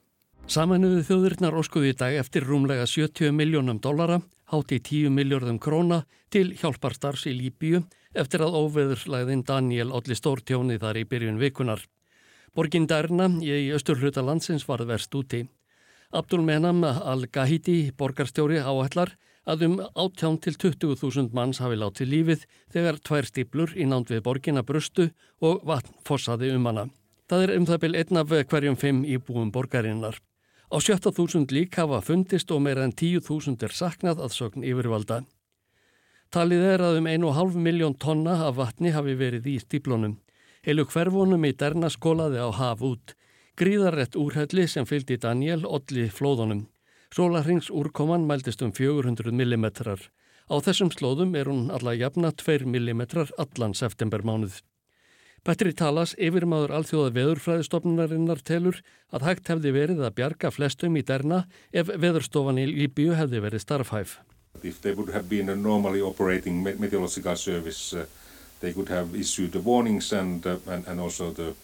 Samanuðu 0.51 1.05
þjóðurnar 1.07 1.55
óskuði 1.55 1.93
í 1.93 1.97
dag 1.97 2.17
eftir 2.19 2.45
rúmlega 2.45 2.85
70 2.91 3.31
miljónum 3.33 3.79
dollara, 3.81 4.19
hátt 4.51 4.73
í 4.75 4.81
10 4.83 5.15
miljörðum 5.15 5.59
króna 5.63 6.03
til 6.35 6.51
hjálparstarfs 6.59 7.29
í 7.31 7.33
Líbíu 7.39 7.85
eftir 8.13 8.43
að 8.45 8.59
óveðurslæðin 8.59 9.45
Daniel 9.49 9.93
allir 9.95 10.19
stórtjóni 10.19 10.81
þar 10.83 10.99
í 11.01 11.05
byrjun 11.09 11.39
vikunar. 11.41 11.81
Borgin 12.53 12.89
Dærna 12.91 13.31
í 13.41 13.71
austurhluta 13.73 14.21
landsins 14.21 14.67
var 14.69 14.83
verst 14.85 15.15
úti. 15.15 15.47
Abdul 16.13 16.43
Menam 16.45 16.83
al-Gahidi, 16.85 17.95
borgarstjóri 17.97 18.59
áætlar, 18.61 19.15
að 19.49 19.65
um 19.69 19.79
18 19.95 20.37
til 20.45 20.59
20.000 20.59 21.33
manns 21.33 21.63
hafi 21.63 21.79
látið 21.79 22.11
lífið 22.13 22.45
þegar 22.75 22.99
tvær 23.01 23.31
stiplur 23.31 23.73
í 23.73 23.87
nánd 23.89 24.13
við 24.13 24.21
borgina 24.27 24.63
brustu 24.67 25.09
og 25.41 25.65
vatn 25.65 25.97
fossaði 26.05 26.53
um 26.53 26.69
hana. 26.69 26.91
Það 27.31 27.47
er 27.47 27.55
um 27.57 27.71
það 27.71 27.83
byrj 27.87 28.03
einn 28.03 28.21
af 28.21 28.37
hverjum 28.53 28.77
fimm 28.77 29.03
íbúum 29.09 29.55
borgarinnar. 29.55 30.21
Á 30.73 30.81
17.000 30.81 31.53
lík 31.53 31.77
hafa 31.77 31.99
fundist 32.01 32.49
og 32.55 32.63
meira 32.65 32.87
en 32.89 32.95
10.000 32.97 33.61
er 33.67 33.75
saknað 33.77 34.23
að 34.25 34.33
sögn 34.33 34.63
yfirvalda. 34.65 35.19
Talið 36.33 36.63
er 36.65 36.85
að 36.87 37.01
um 37.03 37.09
1,5 37.13 37.59
miljón 37.61 37.97
tonna 38.01 38.39
af 38.47 38.57
vatni 38.57 38.95
hafi 38.95 39.13
verið 39.21 39.51
í 39.53 39.59
stíplunum. 39.61 40.15
Heilu 40.65 40.87
hverfunum 40.89 41.45
í 41.45 41.53
derna 41.53 41.91
skólaði 41.93 42.41
á 42.41 42.49
haf 42.57 42.81
út. 42.89 43.13
Gríðarrett 43.61 44.17
úrhelli 44.17 44.65
sem 44.65 44.89
fylgdi 44.89 45.21
Daniel 45.21 45.69
olli 45.69 46.09
flóðunum. 46.09 46.65
Sólarings 47.13 47.69
úrkoman 47.69 48.25
mæltist 48.25 48.65
um 48.65 48.73
400 48.73 49.29
mm. 49.29 49.67
Á 50.49 50.55
þessum 50.65 50.89
slóðum 50.89 51.37
er 51.37 51.53
hún 51.53 51.69
alla 51.69 51.93
jafna 51.93 52.33
2 52.33 52.65
mm 52.65 53.05
allan 53.37 53.77
septembermánuð. 53.77 54.63
Petri 55.43 55.73
Talas, 55.75 56.13
yfirmaður 56.23 56.71
alþjóða 56.77 57.11
veðurfræðistofnunarinnar 57.17 58.45
telur 58.47 58.77
að 59.11 59.25
hægt 59.27 59.49
hefði 59.51 59.73
verið 59.75 60.03
að 60.07 60.13
bjarga 60.21 60.53
flestum 60.55 60.95
í 60.95 61.03
derna 61.03 61.41
ef 61.75 61.91
veðurstofan 61.91 62.61
í 62.63 62.69
Líbíu 62.71 63.17
hefði 63.19 63.41
verið 63.43 63.65
starfhæf. 63.65 64.13
If 64.63 64.79
they 64.85 64.95
would 64.95 65.11
have 65.11 65.27
been 65.29 65.51
a 65.51 65.57
normally 65.57 66.01
operating 66.01 66.63
meteorological 66.63 67.35
service, 67.35 67.93
uh, 67.93 68.07
they 68.61 68.73
could 68.73 68.89
have 68.95 69.19
issued 69.19 69.51
the 69.51 69.59
warnings 69.59 70.13
and, 70.13 70.47
uh, 70.47 70.59
and, 70.69 70.87
and 70.87 71.01
also 71.01 71.33
the 71.33 71.57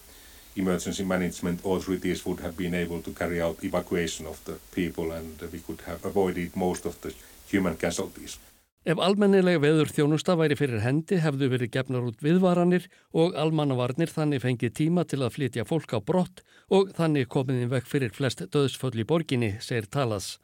emergency 0.57 1.05
management 1.05 1.63
authorities 1.63 2.25
would 2.25 2.41
have 2.41 2.57
been 2.57 2.75
able 2.75 3.01
to 3.01 3.11
carry 3.11 3.39
out 3.41 3.63
evacuation 3.63 4.27
of 4.27 4.43
the 4.43 4.59
people 4.75 5.13
and 5.13 5.39
we 5.53 5.59
could 5.59 5.79
have 5.87 6.03
avoided 6.03 6.53
most 6.53 6.85
of 6.85 6.99
the 6.99 7.13
human 7.47 7.77
casualties. 7.77 8.39
Ef 8.87 8.95
almennileg 9.03 9.57
veður 9.59 9.89
þjónusta 9.91 10.37
væri 10.39 10.55
fyrir 10.55 10.79
hendi 10.79 11.17
hefðu 11.19 11.49
verið 11.51 11.71
gefnar 11.73 12.05
út 12.07 12.21
viðvaranir 12.23 12.85
og 13.11 13.33
almannavarnir 13.35 14.07
þannig 14.07 14.39
fengið 14.39 14.71
tíma 14.77 15.03
til 15.03 15.19
að 15.19 15.33
flytja 15.35 15.65
fólk 15.67 15.91
á 15.91 15.99
brott 15.99 16.45
og 16.71 16.93
þannig 16.95 17.27
komiðin 17.27 17.73
vekk 17.73 17.89
fyrir 17.91 18.13
flest 18.15 18.45
döðsföll 18.47 18.95
í 18.95 19.03
borginni, 19.03 19.57
segir 19.59 19.89
Talas. 19.91 20.37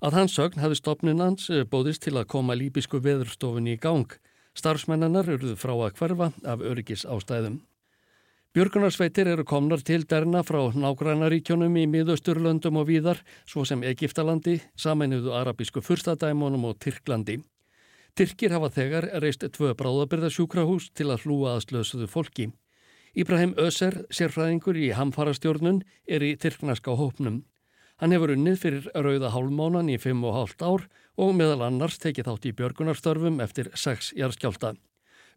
Að 0.00 0.16
hans 0.16 0.36
sögn 0.38 0.62
hefði 0.62 0.78
stopnunans 0.80 1.50
eh, 1.50 1.66
bóðist 1.68 2.06
til 2.06 2.16
að 2.16 2.30
koma 2.32 2.56
líbisku 2.56 3.02
veðurstofunni 3.04 3.76
í 3.76 3.82
gang. 3.82 4.16
Starfsmennanar 4.56 5.28
eruð 5.28 5.58
frá 5.60 5.74
að 5.76 5.92
hverfa 6.00 6.30
af 6.48 6.64
öryggis 6.64 7.04
ástæðum. 7.04 7.60
Björgunarsveitir 8.56 9.28
eru 9.28 9.44
komnar 9.44 9.84
til 9.84 10.06
derna 10.08 10.40
frá 10.40 10.62
nágrannaríkjónum 10.72 11.76
í 11.76 11.84
miðausturlöndum 11.92 12.80
og 12.80 12.88
víðar, 12.88 13.20
svo 13.44 13.68
sem 13.68 13.84
Egiptalandi, 13.84 14.56
saminuðu 14.72 15.36
arabísku 15.36 15.84
fyrstadæmonum 15.84 16.64
og 16.70 16.78
Tyrklandi. 16.80 17.42
Tyrkir 18.18 18.50
hafa 18.50 18.66
þegar 18.74 19.04
reist 19.22 19.44
tvö 19.54 19.76
bráðabyrðasjúkrahús 19.78 20.88
til 20.98 21.04
að 21.14 21.22
hlúa 21.22 21.52
aðslösuðu 21.54 22.08
fólki. 22.10 22.48
Íbrahim 23.14 23.52
Öser, 23.62 24.00
sérfræðingur 24.10 24.74
í 24.74 24.88
hamfarastjórnun, 24.98 25.84
er 26.02 26.24
í 26.26 26.32
Tyrknaska 26.34 26.96
hópnum. 26.98 27.44
Hann 28.02 28.10
hefur 28.10 28.32
unnið 28.34 28.56
fyrir 28.58 28.88
rauða 28.90 29.30
hálmánan 29.36 29.92
í 29.92 30.00
5,5 30.02 30.64
ár 30.66 30.88
og 31.14 31.30
meðal 31.38 31.62
annars 31.68 32.00
tekið 32.02 32.26
þátt 32.26 32.48
í 32.50 32.52
björgunarstörfum 32.58 33.38
eftir 33.44 33.70
6 33.78 34.10
jarðskjálta. 34.18 34.72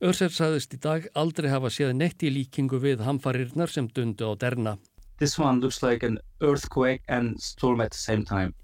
Öser 0.01 0.33
sagðist 0.33 0.73
í 0.73 0.81
dag 0.81 1.05
aldrei 1.13 1.51
hafa 1.53 1.69
séð 1.69 1.93
neitt 1.99 2.25
í 2.25 2.33
líkingu 2.33 2.81
við 2.81 3.05
hamfarirnar 3.05 3.69
sem 3.69 3.91
dundu 3.93 4.25
á 4.25 4.33
derna. 4.33 4.79
Looks 5.21 5.83
like 5.83 6.01
an 6.01 6.17
earthquake 6.41 7.05
and 7.07 7.37
storm 7.37 7.77
the 7.77 7.89
same 7.93 8.25
time. 8.25 8.55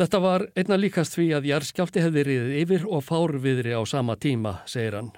Þetta 0.00 0.18
var 0.24 0.42
einna 0.56 0.78
líkast 0.80 1.12
því 1.12 1.24
að 1.36 1.46
jarðskjálti 1.50 2.00
hefði 2.00 2.22
riðið 2.24 2.52
yfir 2.62 2.84
og 2.88 3.02
fárviðri 3.04 3.74
á 3.76 3.84
sama 3.84 4.14
tíma, 4.16 4.54
segir 4.64 4.94
hann. 4.96 5.10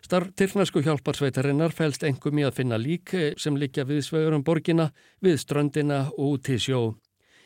Starf 0.00 0.30
Tyrknasku 0.32 0.80
hjálparsveitarinnar 0.86 1.74
fælst 1.76 2.06
engum 2.08 2.38
í 2.40 2.46
að 2.48 2.54
finna 2.56 2.78
lík 2.80 3.12
sem 3.36 3.58
líkja 3.60 3.84
viðsvegur 3.84 4.38
um 4.38 4.44
borgina, 4.46 4.86
við 5.20 5.36
ströndina 5.42 5.98
og 6.14 6.30
út 6.30 6.46
til 6.48 6.56
sjó. 6.64 6.80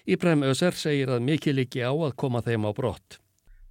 Íbrahim 0.06 0.44
Öser 0.46 0.78
segir 0.78 1.10
að 1.10 1.24
mikið 1.26 1.56
líki 1.58 1.82
á 1.82 1.90
að 1.90 2.14
koma 2.22 2.38
þeim 2.46 2.62
á 2.62 2.70
brott. 2.70 3.18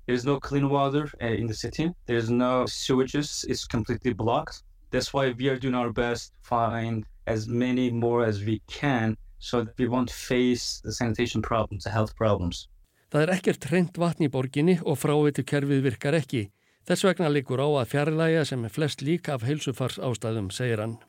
There 0.05 0.17
is 0.19 0.25
no 0.25 0.35
clean 0.37 0.67
water 0.67 1.07
eh, 1.21 1.39
in 1.39 1.47
the 1.47 1.55
city. 1.55 1.93
There 2.05 2.17
is 2.17 2.29
no 2.29 2.65
sewages. 2.67 3.45
It's 3.47 3.63
completely 3.63 4.11
blocked. 4.11 4.63
That's 4.91 5.13
why 5.13 5.31
we 5.31 5.47
are 5.47 5.57
doing 5.57 5.75
our 5.75 5.93
best 5.93 6.33
to 6.33 6.49
find 6.49 7.05
as 7.27 7.47
many 7.47 7.91
more 7.91 8.25
as 8.25 8.43
we 8.43 8.59
can 8.67 9.15
so 9.39 9.63
that 9.63 9.77
we 9.77 9.87
won't 9.87 10.11
face 10.11 10.81
the 10.83 10.91
sanitation 10.91 11.41
problems, 11.41 11.85
the 11.85 11.91
health 11.91 12.13
problems. 12.17 12.67
Það 13.09 13.23
er 13.23 13.31
ekkert 13.33 13.67
reynd 13.71 13.95
vatn 13.97 14.27
í 14.27 14.29
borginni 14.29 14.79
og 14.85 14.99
frávitu 15.01 15.41
kerfið 15.41 15.85
virkar 15.87 16.17
ekki. 16.19 16.49
Þess 16.85 17.05
vegna 17.05 17.29
likur 17.33 17.61
á 17.61 17.67
að 17.81 17.91
fjarlæga 17.93 18.43
sem 18.45 18.65
er 18.65 18.73
flest 18.73 19.01
lík 19.01 19.29
af 19.33 19.45
heilsufars 19.45 19.97
ástæðum, 19.97 20.51
segir 20.53 20.81
hann. 20.83 20.99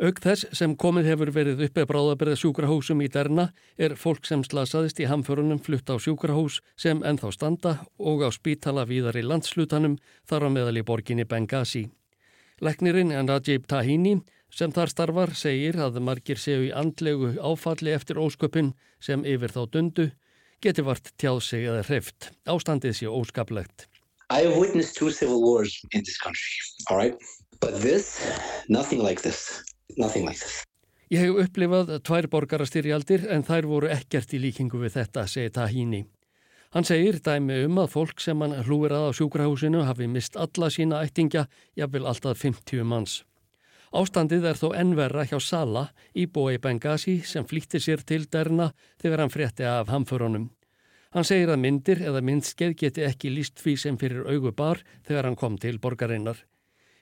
Aug 0.00 0.16
þess 0.24 0.46
sem 0.56 0.72
komið 0.80 1.10
hefur 1.10 1.30
verið 1.36 1.58
uppið 1.66 1.86
bráðaberða 1.90 2.38
sjúkrahúsum 2.40 3.02
í 3.04 3.08
derna 3.12 3.50
er 3.76 3.92
fólk 4.00 4.24
sem 4.24 4.40
slasaðist 4.40 5.02
í 5.04 5.08
hamförunum 5.10 5.60
flutt 5.60 5.92
á 5.92 6.00
sjúkrahús 6.00 6.62
sem 6.80 7.02
ennþá 7.04 7.32
standa 7.36 7.72
og 8.00 8.24
á 8.24 8.32
spítala 8.32 8.86
víðar 8.88 9.20
í 9.20 9.26
landslutanum 9.28 9.98
þar 10.24 10.48
á 10.48 10.48
meðal 10.56 10.80
í 10.80 10.86
borginni 10.88 11.28
Benghazi. 11.28 11.90
Leknirinn 12.64 13.12
Najib 13.12 13.68
Tahini 13.68 14.22
sem 14.48 14.72
þar 14.72 14.94
starfar 14.94 15.34
segir 15.36 15.76
að 15.76 16.00
margir 16.00 16.40
séu 16.40 16.64
í 16.70 16.72
andlegu 16.72 17.34
áfalli 17.36 17.92
eftir 17.92 18.16
ósköpun 18.16 18.72
sem 19.04 19.20
yfir 19.28 19.52
þá 19.52 19.62
dundu 19.68 20.08
geti 20.62 20.84
vart 20.84 21.12
tjáð 21.20 21.40
sig 21.44 21.66
eða 21.68 21.84
hreift. 21.88 22.30
Ástandið 22.48 22.96
sé 22.98 23.10
óskaplegt. 23.10 23.86
I 24.30 24.44
have 24.46 24.56
witnessed 24.56 24.96
two 24.96 25.10
civil 25.10 25.42
wars 25.42 25.80
in 25.92 26.04
this 26.04 26.18
country, 26.18 26.52
all 26.88 26.96
right? 26.96 27.16
But 27.60 27.80
this, 27.82 28.20
nothing 28.68 29.02
like 29.02 29.22
this, 29.22 29.62
nothing 29.96 30.24
like 30.24 30.38
this. 30.38 30.62
Ég 31.10 31.24
hef 31.24 31.40
upplifað 31.42 31.96
tvær 32.06 32.28
borgarastyrjaldir 32.30 33.24
en 33.34 33.42
þær 33.42 33.66
voru 33.66 33.88
ekkert 33.90 34.30
í 34.36 34.38
líkingu 34.38 34.78
við 34.78 34.94
þetta, 35.00 35.26
segir 35.26 35.50
Tahini. 35.56 36.04
Hann 36.70 36.86
segir 36.86 37.18
dæmi 37.18 37.64
um 37.66 37.80
að 37.82 37.90
fólk 37.96 38.22
sem 38.22 38.38
hann 38.44 38.54
hlúir 38.62 38.94
að 38.94 39.08
á 39.10 39.16
sjúkrahúsinu 39.18 39.82
hafi 39.88 40.06
mist 40.06 40.38
alla 40.38 40.68
sína 40.70 41.00
ættingja, 41.02 41.48
jafnvel 41.74 42.06
alltaf 42.06 42.38
50 42.38 42.86
manns. 42.86 43.24
Ástandið 43.90 44.44
er 44.46 44.58
þó 44.58 44.68
ennverra 44.78 45.24
hjá 45.26 45.40
Sala 45.42 45.88
í 46.14 46.28
bói 46.30 46.60
Benghazi 46.62 47.16
sem 47.26 47.42
flýtti 47.42 47.80
sér 47.82 48.04
til 48.06 48.28
derna 48.30 48.68
þegar 49.02 49.24
hann 49.24 49.32
frétti 49.34 49.66
af 49.66 49.90
hamförunum. 49.90 50.44
Hann 51.10 51.26
segir 51.26 51.50
að 51.50 51.58
myndir 51.64 52.02
eða 52.06 52.20
myndskeið 52.22 52.76
geti 52.78 53.02
ekki 53.02 53.32
líst 53.34 53.58
því 53.58 53.74
sem 53.82 53.98
fyrir 53.98 54.28
augu 54.30 54.52
bar 54.54 54.84
þegar 55.08 55.26
hann 55.26 55.38
kom 55.40 55.58
til 55.58 55.80
borgarinnar. 55.82 56.38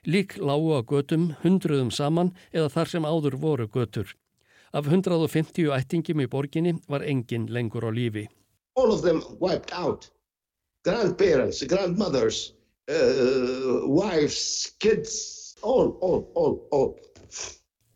Lík 0.09 0.39
lágu 0.41 0.73
á 0.73 0.81
götum 0.81 1.35
hundruðum 1.43 1.91
saman 1.93 2.33
eða 2.49 2.73
þar 2.73 2.93
sem 2.95 3.05
áður 3.05 3.37
voru 3.37 3.69
götur. 3.69 4.15
Af 4.73 4.89
150 4.89 5.69
ættingum 5.75 6.25
í 6.25 6.27
borginni 6.29 6.73
var 6.89 7.05
engin 7.05 7.45
lengur 7.53 7.85
á 7.85 7.93
lífi. 7.93 8.25
All 8.73 8.89
of 8.89 9.03
them 9.03 9.21
wiped 9.39 9.69
out. 9.73 10.09
Grandparents, 10.83 11.61
grandmothers, 11.69 12.53
uh, 12.89 13.85
wives, 13.85 14.73
kids, 14.79 15.38
all, 15.61 15.93
all, 16.01 16.23
all, 16.35 16.57
all. 16.71 16.93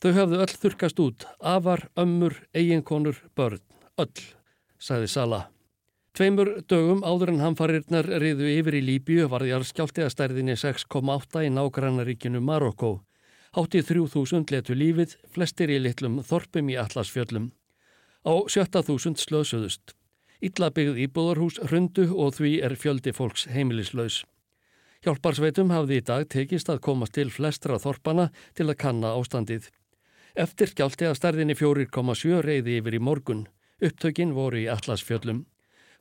Þau 0.03 0.12
hafðu 0.17 0.39
öll 0.43 0.55
þurkast 0.60 1.00
út, 1.00 1.25
afar, 1.39 1.88
ömmur, 1.96 2.36
eiginkonur, 2.51 3.22
börn, 3.36 3.62
öll, 4.01 4.24
sagði 4.75 5.10
Sala. 5.13 5.39
Tveimur 6.13 6.50
dögum 6.70 7.00
áður 7.01 7.32
en 7.32 7.39
hamfarirnar 7.41 8.05
riðu 8.22 8.46
yfir 8.51 8.75
í 8.77 8.84
Líbíu 8.86 9.29
var 9.32 9.41
því 9.41 9.55
arskjálti 9.55 10.03
að 10.05 10.12
stærðinni 10.13 10.58
6,8 10.62 11.41
í 11.48 11.50
nágrannaríkinu 11.55 12.41
Marokko. 12.43 13.00
Háttið 13.58 13.88
3000 13.93 14.53
letu 14.53 14.75
lífið, 14.77 15.15
flestir 15.34 15.74
í 15.74 15.79
litlum 15.82 16.20
þorpum 16.25 16.70
í 16.70 16.77
Atlasfjöllum. 16.77 17.50
Á 18.29 18.34
7000 18.46 19.17
slösuðust. 19.24 19.96
Íllabyggð 20.43 21.01
íbúðarhús 21.08 21.58
hrundu 21.70 22.10
og 22.13 22.36
því 22.38 22.53
er 22.67 22.77
fjöldi 22.77 23.15
fólks 23.15 23.48
heimilislaus. 23.50 24.22
Hjálparsveitum 25.03 25.72
hafði 25.74 25.98
í 26.00 26.03
dag 26.07 26.27
tekist 26.31 26.69
að 26.72 26.79
komast 26.86 27.17
til 27.17 27.27
flestra 27.27 27.75
þorpana 27.75 28.29
til 28.55 28.69
að 28.69 28.77
kanna 28.86 29.10
ástandið. 29.19 29.65
Eftir 30.33 30.72
skjálti 30.72 31.10
að 31.10 31.17
stærðinni 31.19 31.57
4,7 31.60 32.39
reyði 32.45 32.77
yfir 32.79 32.95
í 32.95 33.01
morgun. 33.03 33.41
Upptökin 33.83 34.31
voru 34.31 34.62
í 34.62 34.69
Atlasfjöllum. 34.72 35.43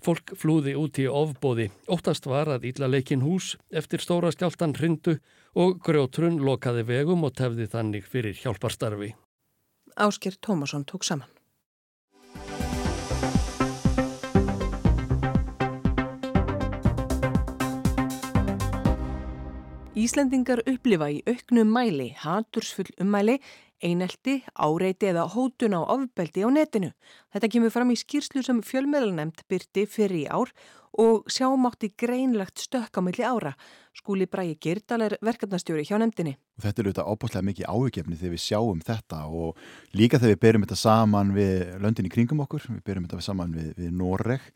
Fólk 0.07 0.33
flúði 0.39 0.77
út 0.79 1.03
í 1.03 1.09
ofbóði. 1.11 1.69
Óttast 1.91 2.31
var 2.31 2.51
að 2.55 2.69
ítla 2.71 2.87
leikin 2.91 3.27
hús 3.27 3.57
eftir 3.75 4.03
stóra 4.03 4.31
skjáltan 4.35 4.79
hrindu 4.79 5.19
og 5.59 5.83
grjótrun 5.83 6.39
lokaði 6.39 6.87
vegum 6.87 7.27
og 7.27 7.35
tefði 7.39 7.67
þannig 7.75 8.07
fyrir 8.07 8.39
hjálparstarfi. 8.39 9.13
Ásker 9.99 10.39
Tómasson 10.39 10.87
tók 10.87 11.03
saman. 11.03 11.42
Íslendingar 20.03 20.65
upplifa 20.67 21.07
í 21.13 21.21
auknum 21.31 21.69
mæli, 21.71 22.09
hatursfull 22.19 22.89
ummæli, 22.99 23.37
einelti, 23.87 24.41
áreiti 24.59 25.07
eða 25.13 25.29
hótun 25.31 25.77
á 25.79 25.81
ofbeldi 25.95 26.43
á 26.43 26.51
netinu. 26.51 26.89
Þetta 27.31 27.51
kemur 27.53 27.71
fram 27.71 27.93
í 27.95 27.99
skýrslu 28.01 28.43
sem 28.43 28.65
fjölmiðlunemt 28.67 29.45
byrti 29.53 29.85
fyrir 29.87 30.17
í 30.17 30.25
ár 30.27 30.51
og 30.99 31.29
sjámátti 31.31 31.93
greinlegt 31.95 32.65
stökkamilli 32.65 33.23
ára. 33.23 33.53
Skúli 33.95 34.27
Bræi 34.27 34.57
Girdal 34.59 35.05
er 35.07 35.15
verkefnastjóri 35.23 35.87
hjá 35.87 36.01
nefndinni. 36.03 36.35
Þetta 36.59 36.83
er 36.83 36.91
auðvitað 36.91 37.13
ábúrslega 37.13 37.49
mikið 37.53 37.71
áhugjefni 37.71 38.19
þegar 38.19 38.35
við 38.35 38.45
sjáum 38.49 38.83
þetta 38.83 39.23
og 39.29 39.63
líka 39.95 40.19
þegar 40.19 40.35
við 40.35 40.43
berum 40.49 40.67
þetta 40.67 40.81
saman 40.83 41.33
við 41.37 41.79
löndin 41.85 42.11
í 42.11 42.15
kringum 42.17 42.43
okkur, 42.49 42.67
við 42.73 42.83
berum 42.91 43.07
þetta 43.07 43.23
saman 43.29 43.55
við, 43.55 43.71
við 43.79 43.95
Noreg. 44.03 44.51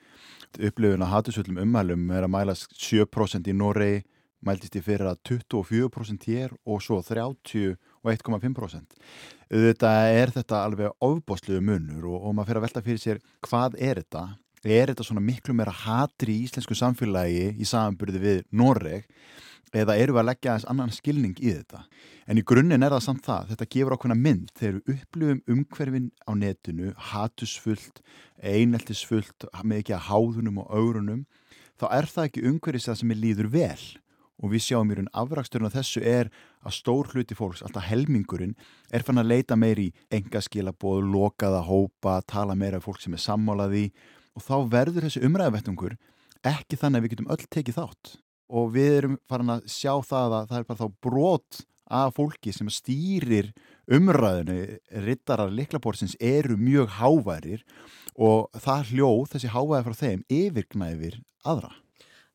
Upplifun 0.58 1.06
að 1.06 1.14
hatursfullum 1.14 1.62
ummælum 1.68 2.10
er 2.10 2.26
að 2.26 2.34
mæla 2.34 2.58
7% 2.58 3.46
í 3.46 3.54
Noregi 3.54 4.04
mæltist 4.44 4.76
ég 4.78 4.84
fyrir 4.84 5.08
að 5.08 5.20
24% 5.30 6.26
hér 6.28 6.54
og 6.66 6.82
svo 6.84 7.00
30 7.04 7.76
og 7.76 8.12
1,5%. 8.12 8.96
Þetta 9.50 9.92
er 10.10 10.32
þetta 10.34 10.62
alveg 10.64 10.94
ofbóstluðu 11.02 11.62
munur 11.64 12.10
og, 12.10 12.18
og 12.20 12.34
maður 12.34 12.50
fyrir 12.50 12.60
að 12.60 12.66
velta 12.66 12.84
fyrir 12.86 13.02
sér 13.02 13.22
hvað 13.46 13.78
er 13.78 14.02
þetta? 14.02 14.26
Er 14.66 14.90
þetta 14.90 15.06
svona 15.06 15.22
miklu 15.22 15.54
meira 15.54 15.74
hatri 15.84 16.40
í 16.40 16.46
íslensku 16.46 16.74
samfélagi 16.74 17.52
í 17.54 17.68
samanburði 17.68 18.22
við 18.22 18.40
Noreg 18.50 19.06
eða 19.76 19.96
eru 20.00 20.14
við 20.14 20.22
að 20.22 20.28
leggja 20.30 20.52
aðeins 20.52 20.68
annan 20.72 20.94
skilning 20.94 21.36
í 21.38 21.52
þetta? 21.52 21.84
En 22.26 22.40
í 22.40 22.44
grunninn 22.46 22.82
er 22.82 22.94
það 22.96 23.04
samt 23.04 23.26
það, 23.26 23.52
þetta 23.52 23.68
gefur 23.74 23.94
ákveðna 23.94 24.18
mynd 24.18 24.50
þegar 24.58 24.78
við 24.78 24.96
upplifum 24.96 25.42
umhverfin 25.54 26.08
á 26.26 26.30
netinu, 26.34 26.94
hatusfullt, 27.12 28.00
eineltisfullt, 28.42 29.46
með 29.62 29.84
ekki 29.84 29.94
að 29.94 30.08
háðunum 30.08 30.58
og 30.64 30.72
aurunum, 30.74 31.22
þá 31.78 31.86
er 31.92 32.10
það 32.10 32.28
ekki 32.30 32.44
umhverfis 32.50 32.88
það 32.90 33.00
sem 33.02 33.14
er 33.14 33.22
líður 33.22 33.52
vel 33.54 33.84
og 34.42 34.52
við 34.52 34.64
sjáum 34.66 34.90
í 34.92 34.98
raun 34.98 35.12
afraksturinn 35.16 35.68
af 35.68 35.76
þessu 35.78 36.02
er 36.04 36.30
að 36.66 36.76
stór 36.76 37.12
hluti 37.12 37.36
fólks, 37.36 37.62
alltaf 37.64 37.86
helmingurinn 37.88 38.56
er 38.94 39.04
fann 39.06 39.20
að 39.20 39.30
leita 39.32 39.56
meir 39.56 39.80
í 39.80 39.88
engaskilabóð, 40.12 41.06
lokaða 41.12 41.62
hópa, 41.66 42.20
tala 42.28 42.56
meira 42.58 42.80
af 42.80 42.86
fólk 42.88 43.00
sem 43.02 43.16
er 43.16 43.24
sammálaði 43.24 43.86
og 44.36 44.44
þá 44.44 44.56
verður 44.72 45.06
þessi 45.06 45.24
umræðavettungur 45.26 45.96
ekki 46.46 46.78
þannig 46.78 47.00
að 47.00 47.06
við 47.06 47.14
getum 47.14 47.32
öll 47.32 47.46
tekið 47.48 47.78
þátt. 47.80 48.12
Og 48.46 48.68
við 48.76 48.92
erum 49.00 49.16
farin 49.26 49.56
að 49.56 49.64
sjá 49.72 49.94
það 50.06 50.36
að 50.36 50.50
það 50.50 50.58
er 50.58 50.68
bara 50.68 50.82
þá 50.82 51.00
brot 51.02 51.62
af 51.86 52.14
fólki 52.18 52.52
sem 52.54 52.68
stýrir 52.70 53.52
umræðinu 53.86 54.78
rittarar 55.06 55.54
liklaborðsins 55.54 56.16
eru 56.20 56.58
mjög 56.58 56.96
háværir 56.98 57.64
og 58.16 58.50
það 58.58 58.92
hljóð, 58.92 59.24
þessi 59.34 59.52
hávæði 59.54 59.86
frá 59.86 59.98
þeim 60.00 60.22
yfirgnæfir 60.32 61.20
aðra. 61.46 61.72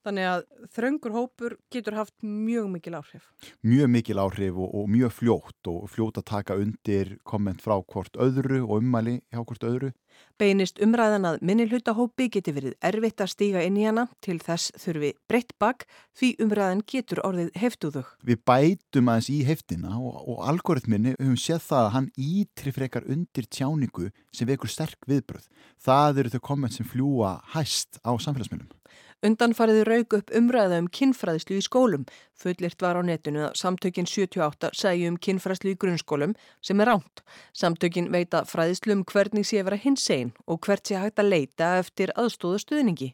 Þannig 0.02 0.26
að 0.26 0.44
þröngur 0.74 1.14
hópur 1.14 1.56
getur 1.74 1.98
haft 2.00 2.16
mjög 2.26 2.72
mikil 2.74 2.96
áhrif. 2.98 3.28
Mjög 3.62 3.92
mikil 3.94 4.22
áhrif 4.24 4.56
og, 4.58 4.72
og 4.74 4.88
mjög 4.90 5.14
fljótt 5.14 5.70
og 5.70 5.84
fljótt 5.94 6.18
að 6.18 6.30
taka 6.32 6.58
undir 6.58 7.20
komment 7.28 7.62
frá 7.62 7.76
hvort 7.78 8.18
öðru 8.18 8.64
og 8.64 8.80
ummæli 8.80 9.20
hjá 9.30 9.44
hvort 9.44 9.68
öðru. 9.68 9.92
Beinist 10.42 10.80
umræðan 10.82 11.28
að 11.30 11.38
minni 11.46 11.68
hlutahópi 11.70 12.28
geti 12.34 12.54
verið 12.56 12.74
erfitt 12.88 13.22
að 13.22 13.30
stíga 13.36 13.62
inn 13.66 13.78
í 13.78 13.86
hana 13.86 14.08
til 14.26 14.40
þess 14.42 14.74
þurfi 14.82 15.12
breytt 15.30 15.54
bakk 15.62 15.86
því 16.18 16.32
umræðan 16.46 16.82
getur 16.90 17.22
orðið 17.28 17.52
heftuðug. 17.62 18.10
Við 18.26 18.42
bætum 18.50 19.12
aðeins 19.14 19.30
í 19.30 19.40
heftina 19.46 19.94
og, 20.00 20.18
og 20.26 20.44
algoritminni 20.50 21.14
höfum 21.20 21.38
séð 21.38 21.62
það 21.68 21.86
að 21.86 21.94
hann 21.96 22.12
ítri 22.18 22.74
frekar 22.74 23.06
undir 23.06 23.50
tjáningu 23.54 24.10
sem 24.34 24.50
vekur 24.50 24.74
sterk 24.74 25.10
viðbröð. 25.10 25.46
Það 25.82 26.24
eru 26.24 26.34
þau 26.34 26.44
komment 26.50 26.78
sem 26.78 26.90
fljúa 26.90 27.38
hæst 27.54 28.02
á 28.02 28.12
samfélagsmiðlum. 28.18 28.72
Undanfariði 29.22 29.84
raug 29.86 30.14
upp 30.18 30.32
umræða 30.34 30.80
um 30.82 30.88
kinnfræðislu 30.90 31.60
í 31.60 31.62
skólum. 31.62 32.08
Fullirt 32.34 32.82
var 32.82 32.98
á 32.98 33.06
netinu 33.06 33.44
að 33.46 33.60
samtökin 33.60 34.08
78 34.10 34.72
segju 34.74 35.12
um 35.12 35.20
kinnfræðislu 35.22 35.76
í 35.76 35.78
grunnskólum 35.84 36.34
sem 36.66 36.82
er 36.82 36.90
ránt. 36.90 37.22
Samtökin 37.54 38.10
veita 38.10 38.42
fræðislu 38.50 38.96
um 38.98 39.04
hvernig 39.06 39.46
sé 39.46 39.62
vera 39.62 39.78
hins 39.78 40.08
einn 40.10 40.32
og 40.48 40.66
hvert 40.66 40.90
sé 40.90 40.98
hægt 40.98 41.22
að 41.22 41.30
leita 41.36 41.76
eftir 41.84 42.16
aðstóða 42.18 42.64
stuðningi. 42.66 43.12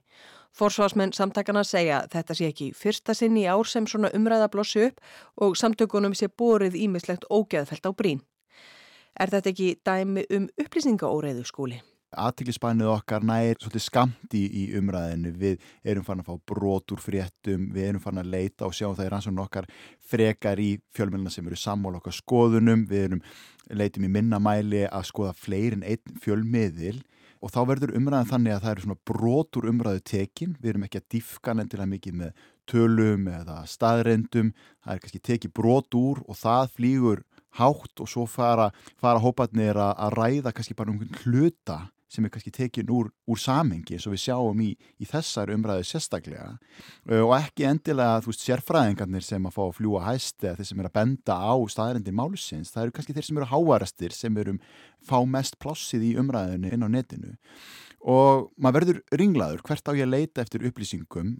Forsvarsmenn 0.55 1.11
samtakana 1.11 1.65
segja 1.67 1.99
þetta 2.13 2.39
sé 2.39 2.47
ekki 2.53 2.69
fyrsta 2.71 3.13
sinn 3.13 3.35
í 3.35 3.43
ár 3.43 3.67
sem 3.67 3.83
svona 3.83 4.13
umræða 4.15 4.47
blossi 4.55 4.87
upp 4.87 5.03
og 5.43 5.59
samtökunum 5.59 6.15
sé 6.15 6.31
borið 6.31 6.79
ímislegt 6.87 7.27
ógeðfelt 7.27 7.83
á 7.83 7.91
brín. 7.91 8.23
Er 9.19 9.27
þetta 9.27 9.51
ekki 9.51 9.69
dæmi 9.83 10.23
um 10.31 10.47
upplýsingaóreiðu 10.55 11.43
skóli? 11.51 11.83
Aðtiklisbænið 12.15 12.87
okkar 12.87 13.25
nær 13.27 13.57
svolítið 13.59 13.83
skamt 13.83 14.35
í, 14.37 14.43
í 14.47 14.63
umræðinu 14.79 15.33
við 15.35 15.65
erum 15.83 16.05
fann 16.07 16.21
að 16.23 16.29
fá 16.29 16.53
brot 16.53 16.93
úr 16.95 17.01
fréttum 17.03 17.67
við 17.75 17.89
erum 17.89 18.03
fann 18.03 18.21
að 18.21 18.31
leita 18.31 18.67
og 18.67 18.75
sjá 18.77 18.87
það 18.87 19.05
í 19.05 19.11
rannsóknu 19.11 19.43
okkar 19.43 19.67
frekar 20.07 20.61
í 20.63 20.69
fjölmjöluna 20.95 21.33
sem 21.33 21.47
eru 21.47 21.59
sammál 21.59 21.97
okkar 21.99 22.15
skoðunum. 22.15 22.85
Við 22.87 23.09
erum 23.09 23.23
leitum 23.75 24.07
í 24.07 24.11
minnamæli 24.13 24.85
að 24.87 25.07
skoða 25.09 25.35
fleirin 25.35 25.83
einn 25.83 26.19
fjölmiðil 26.23 27.01
og 27.43 27.51
þá 27.53 27.59
verður 27.69 27.95
umræðin 27.99 28.31
þannig 28.31 28.55
að 28.55 28.63
það 28.63 28.71
eru 28.71 28.85
svona 28.85 29.01
brot 29.11 29.59
úr 29.59 29.67
umræðu 29.73 30.03
tekin. 30.07 30.55
Við 30.61 30.71
erum 30.71 30.87
ekki 30.87 31.01
að 31.01 31.09
diffka 31.17 31.57
nefndilega 31.57 31.91
mikið 31.91 32.21
með 32.23 32.45
tölum 32.67 33.27
eða 33.31 33.59
staðrendum 33.67 34.53
það 34.83 34.93
er 34.95 35.03
kannski 35.03 35.23
tekið 35.27 35.53
brot 35.59 35.99
úr 35.99 36.23
og 36.27 36.39
það 36.39 36.71
flýgur 36.79 37.21
hátt 37.57 38.01
og 38.03 38.09
svo 38.11 38.25
fara, 38.29 38.71
fara 38.99 39.21
hópatnir 39.23 39.77
að 39.81 40.17
ræða 40.17 40.53
kannski 40.55 40.75
bara 40.77 40.93
um 40.93 40.99
hluta 41.23 41.87
sem 42.07 42.25
er 42.25 42.31
kannski 42.31 42.53
tekin 42.55 42.91
úr, 42.93 43.09
úr 43.27 43.39
samengi 43.39 43.97
eins 43.97 44.05
og 44.07 44.13
við 44.15 44.23
sjáum 44.23 44.61
í, 44.63 44.69
í 44.99 45.07
þessar 45.07 45.51
umræðu 45.51 45.87
sérstaklega. 45.87 46.53
Og 47.19 47.33
ekki 47.35 47.67
endilega 47.67 48.21
þú 48.23 48.31
veist 48.31 48.45
sérfræðingarnir 48.45 49.25
sem 49.27 49.49
að 49.49 49.57
fá 49.57 49.63
að 49.65 49.75
fljúa 49.81 50.05
hæst 50.05 50.45
eða 50.45 50.61
þeir 50.61 50.69
sem 50.71 50.83
er 50.83 50.89
að 50.89 50.95
benda 50.99 51.35
á 51.35 51.55
staðarendir 51.73 52.15
málsins, 52.15 52.71
það 52.71 52.85
eru 52.85 52.95
kannski 52.95 53.17
þeir 53.17 53.27
sem 53.27 53.41
eru 53.41 53.51
háarastir 53.51 54.15
sem 54.15 54.39
eru 54.43 54.55
fá 55.03 55.19
mest 55.27 55.59
plássið 55.63 56.07
í 56.07 56.15
umræðinu 56.21 56.71
inn 56.71 56.87
á 56.87 56.89
netinu. 56.95 57.35
Og 58.07 58.47
maður 58.55 58.79
verður 58.79 59.19
ringlaður 59.19 59.63
hvert 59.67 59.89
á 59.89 59.97
ég 59.97 60.07
að 60.07 60.13
leita 60.13 60.43
eftir 60.45 60.63
upplýsingum 60.69 61.37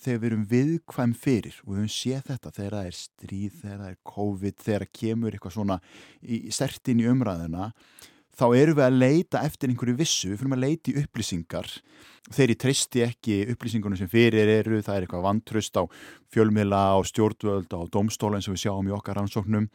þegar 0.00 0.20
við 0.20 0.30
erum 0.30 0.46
viðkvæm 0.50 1.12
fyrir 1.16 1.56
og 1.64 1.72
við 1.72 1.80
höfum 1.80 1.92
séð 1.94 2.22
þetta 2.30 2.52
þegar 2.56 2.76
það 2.76 2.88
er 2.88 2.96
stríð, 2.96 3.58
þegar 3.60 3.80
það 3.80 3.90
er 3.90 3.98
COVID, 4.10 4.62
þegar 4.64 4.86
kemur 5.00 5.36
eitthvað 5.36 5.56
svona 5.56 5.76
í, 6.20 6.38
stertin 6.52 7.02
í 7.02 7.08
umræðina 7.10 7.70
þá 8.36 8.44
eru 8.56 8.74
við 8.76 8.84
að 8.86 8.98
leita 9.00 9.42
eftir 9.46 9.70
einhverju 9.70 9.96
vissu, 9.98 10.30
við 10.30 10.40
fyrir 10.40 10.56
að 10.56 10.64
leita 10.64 10.90
í 10.90 10.96
upplýsingar. 11.02 11.70
Þeir 12.30 12.52
í 12.52 12.56
tristi 12.64 13.02
ekki 13.04 13.38
upplýsingunum 13.54 13.98
sem 13.98 14.10
fyrir 14.10 14.50
eru, 14.58 14.82
það 14.84 14.96
er 14.96 15.06
eitthvað 15.06 15.26
vantröst 15.26 15.80
á 15.80 15.82
fjölmiðla, 16.34 16.82
á 16.94 16.98
stjórnvöld 17.06 17.74
á 17.74 17.80
domstóla 17.92 18.38
eins 18.38 18.48
og 18.50 18.56
við 18.56 18.64
sjáum 18.66 18.90
í 18.90 18.94
okkar 18.94 19.18
rannsóknum. 19.20 19.66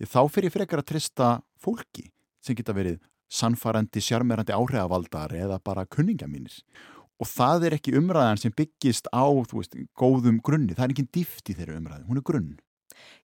Þá 0.00 0.20
fyrir 0.32 0.54
frekar 0.54 0.80
að 0.80 0.90
trista 0.94 1.34
fólki 1.60 2.08
sem 2.40 2.56
geta 2.56 2.72
verið 2.76 2.96
sannfærandi, 3.30 4.00
sjarmerandi 4.02 4.56
áhrifavaldar 4.56 5.36
eða 5.36 5.60
bara 5.62 5.84
kunninga 5.86 6.26
mínir. 6.30 6.56
Og 7.20 7.28
það 7.28 7.68
er 7.68 7.76
ekki 7.76 7.94
umræðan 8.00 8.40
sem 8.40 8.54
byggist 8.56 9.10
á 9.12 9.28
veist, 9.28 9.76
góðum 9.92 10.40
grunni, 10.42 10.72
það 10.72 10.86
er 10.86 10.94
ekki 10.96 11.08
dýft 11.20 11.52
í 11.52 11.56
þeirra 11.58 11.76
umræðu, 11.76 12.06
hún 12.08 12.22
er 12.22 12.26
grunn 12.26 12.50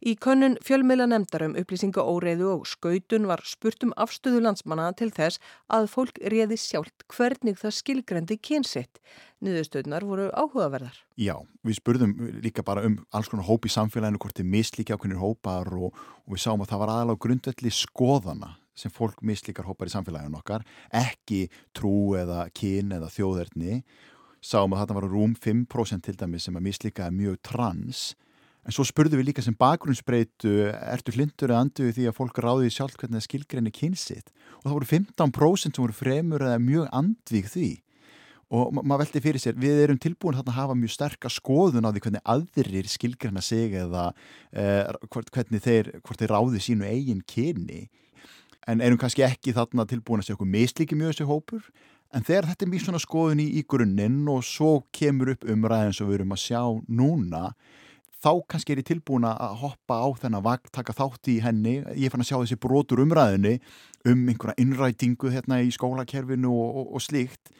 Í 0.04 0.12
könnun 0.20 0.58
fjölmiðla 0.64 1.06
nefndarum 1.10 1.56
upplýsinga 1.56 2.04
óreiðu 2.04 2.50
og 2.52 2.66
skautun 2.68 3.28
var 3.30 3.40
spurt 3.48 3.86
um 3.86 3.94
afstöðu 3.96 4.42
landsmanna 4.44 4.90
til 4.98 5.08
þess 5.14 5.40
að 5.72 5.88
fólk 5.92 6.20
réði 6.20 6.58
sjálft 6.60 7.06
hvernig 7.12 7.56
það 7.60 7.76
skilgrendi 7.78 8.36
kynsitt. 8.36 9.00
Niðurstöðnar 9.44 10.04
voru 10.08 10.28
áhugaverðar. 10.32 11.00
Já, 11.20 11.36
við 11.64 11.80
spurðum 11.80 12.14
líka 12.44 12.64
bara 12.64 12.84
um 12.88 12.98
alls 13.12 13.28
konar 13.32 13.48
hóp 13.48 13.66
í 13.68 13.72
samfélaginu, 13.72 14.20
hvort 14.20 14.36
þið 14.38 14.52
mislíkja 14.52 14.96
ákveðinir 14.96 15.20
hópar 15.22 15.72
og, 15.76 15.96
og 16.24 16.36
við 16.36 16.44
sáum 16.44 16.64
að 16.64 16.72
það 16.72 16.82
var 16.84 16.92
aðalega 16.94 17.22
grundvelli 17.26 17.72
skoðana 17.72 18.54
sem 18.76 18.92
fólk 18.92 19.22
mislíkar 19.24 19.68
hópar 19.68 19.88
í 19.88 19.94
samfélaginu 19.94 20.40
okkar, 20.40 20.64
ekki 20.92 21.46
trú 21.76 22.14
eða 22.20 22.46
kyn 22.56 22.92
eða 22.96 23.08
þjóðverðni. 23.12 23.80
Sáum 24.44 24.76
að 24.76 24.84
þetta 24.84 24.96
var 24.98 25.08
rúm 25.10 25.32
5% 25.34 26.04
til 26.06 26.16
dæmi 26.20 26.40
sem 26.40 26.56
að 26.56 26.66
mislíkaði 26.68 27.16
mjög 27.16 27.38
trans 27.48 28.02
En 28.66 28.74
svo 28.74 28.82
spurðum 28.82 29.20
við 29.20 29.28
líka 29.28 29.42
sem 29.46 29.54
bakgrunnsbreytu, 29.54 30.52
ertu 30.90 31.12
hlindur 31.14 31.52
eða 31.52 31.62
anduð 31.62 31.92
því 31.94 32.06
að 32.10 32.16
fólk 32.16 32.38
ráði 32.42 32.70
sjálf 32.74 32.96
hvernig 32.98 33.20
það 33.20 33.26
skilgreini 33.28 33.72
kynsitt? 33.74 34.32
Og 34.58 34.64
það 34.64 34.74
voru 34.74 34.88
15% 34.90 35.76
sem 35.76 35.84
voru 35.84 35.94
fremur 35.94 36.42
eða 36.42 36.62
mjög 36.62 36.88
andvík 36.98 37.50
því. 37.52 37.68
Og 38.56 38.74
ma 38.74 38.82
maður 38.82 39.04
veldi 39.04 39.22
fyrir 39.22 39.42
sér, 39.42 39.54
við 39.58 39.84
erum 39.84 40.00
tilbúin 40.02 40.38
að 40.38 40.52
hafa 40.54 40.74
mjög 40.78 40.92
sterkar 40.94 41.34
skoðun 41.34 41.86
á 41.86 41.90
því 41.90 42.02
hvernig 42.04 42.26
aðrir 42.34 42.90
skilgreina 42.90 43.42
sig 43.42 43.74
eða 43.78 44.08
eh, 44.50 44.90
hvernig 45.14 45.62
þeir, 45.62 45.90
þeir 46.02 46.34
ráði 46.34 46.62
sínu 46.62 46.86
eigin 46.86 47.24
kyni. 47.26 47.86
En 48.66 48.82
erum 48.82 48.98
kannski 48.98 49.22
ekki 49.26 49.54
þarna 49.54 49.86
tilbúin 49.86 50.22
að 50.22 50.28
segja 50.28 50.38
okkur 50.40 50.50
mislíki 50.50 50.98
mjög 50.98 51.14
þessu 51.14 51.30
hópur. 51.30 51.66
En 52.14 52.26
þegar 52.26 52.50
þetta 52.50 52.66
er 52.66 52.70
mjög 52.70 52.86
svona 52.86 53.02
skoðun 53.02 53.42
í, 53.42 53.48
í 53.58 53.64
grunninn 53.66 54.22
og 54.30 54.46
svo 54.46 54.72
kemur 54.94 55.34
upp 55.34 55.46
umræðin 55.50 55.94
sem 55.94 56.06
við 56.06 56.20
erum 56.20 56.34
að 56.34 56.42
sjá 56.42 56.62
núna, 56.86 57.42
þá 58.24 58.30
kannski 58.48 58.74
er 58.74 58.80
ég 58.82 58.88
tilbúin 58.88 59.26
að 59.28 59.58
hoppa 59.62 60.00
á 60.00 60.06
þennan 60.22 60.44
vagn, 60.44 60.72
taka 60.72 60.94
þátt 60.96 61.30
í 61.32 61.38
henni 61.44 61.78
ég 61.94 62.12
fann 62.12 62.24
að 62.24 62.30
sjá 62.30 62.38
þessi 62.38 62.60
brotur 62.60 63.02
umræðinni 63.04 63.58
um 64.08 64.24
einhverja 64.30 64.56
innrætingu 64.62 65.32
hérna 65.34 65.60
í 65.64 65.72
skólakerfinu 65.74 66.52
og, 66.52 66.80
og, 66.80 66.94
og 66.96 67.04
slíkt 67.04 67.52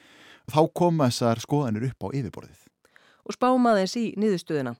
þá 0.50 0.62
koma 0.72 1.10
þessar 1.10 1.42
skoðanir 1.42 1.90
upp 1.90 2.08
á 2.08 2.14
yfirborðið. 2.14 2.64
Og 3.26 3.34
spáum 3.34 3.66
aðeins 3.66 3.96
í 3.98 4.08
niðurstöðuna. 4.20 4.76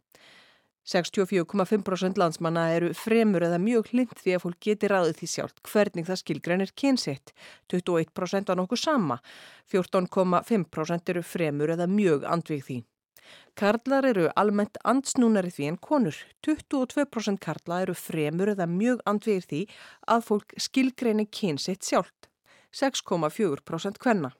64,5% 0.87 2.15
landsmanna 2.21 2.69
eru 2.77 2.93
fremur 2.95 3.43
eða 3.43 3.59
mjög 3.59 3.89
hlind 3.91 4.13
því 4.21 4.37
að 4.37 4.43
fólk 4.45 4.59
geti 4.63 4.91
ráðið 4.91 5.17
því 5.19 5.29
sjálft 5.33 5.63
hvernig 5.67 6.07
það 6.07 6.21
skilgreinir 6.21 6.73
kynsitt. 6.79 7.33
21% 7.75 8.53
á 8.55 8.55
nokkuð 8.55 8.83
sama. 8.85 9.17
14,5% 9.73 11.11
eru 11.11 11.25
fremur 11.27 11.75
eða 11.75 11.89
mjög 11.91 12.29
andvig 12.31 12.63
því. 12.69 12.79
Karlar 13.57 14.05
eru 14.05 14.27
almennt 14.37 14.79
andsnúnari 14.85 15.51
því 15.55 15.69
en 15.71 15.79
konur. 15.89 16.17
22% 16.47 17.41
karla 17.41 17.83
eru 17.87 17.95
fremur 17.97 18.53
eða 18.53 18.67
mjög 18.71 19.03
andvegir 19.09 19.47
því 19.51 19.63
að 20.17 20.27
fólk 20.31 20.57
skilgreini 20.61 21.29
kynsitt 21.31 21.87
sjálft. 21.87 22.29
6,4% 22.77 24.03
hvenna. 24.05 24.35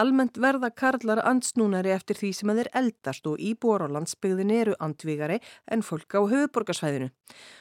Almennt 0.00 0.38
verða 0.40 0.70
karlar 0.70 1.20
ansnúnari 1.24 1.92
eftir 1.94 2.18
því 2.18 2.30
sem 2.38 2.52
að 2.52 2.60
þeir 2.60 2.70
eldast 2.80 3.28
og 3.30 3.40
íbúar 3.40 3.86
á 3.86 3.88
landsbyggðin 3.96 4.52
eru 4.54 4.76
andvígari 4.82 5.40
en 5.70 5.84
fólk 5.86 6.16
á 6.18 6.20
höfuborgarsvæðinu. 6.32 7.10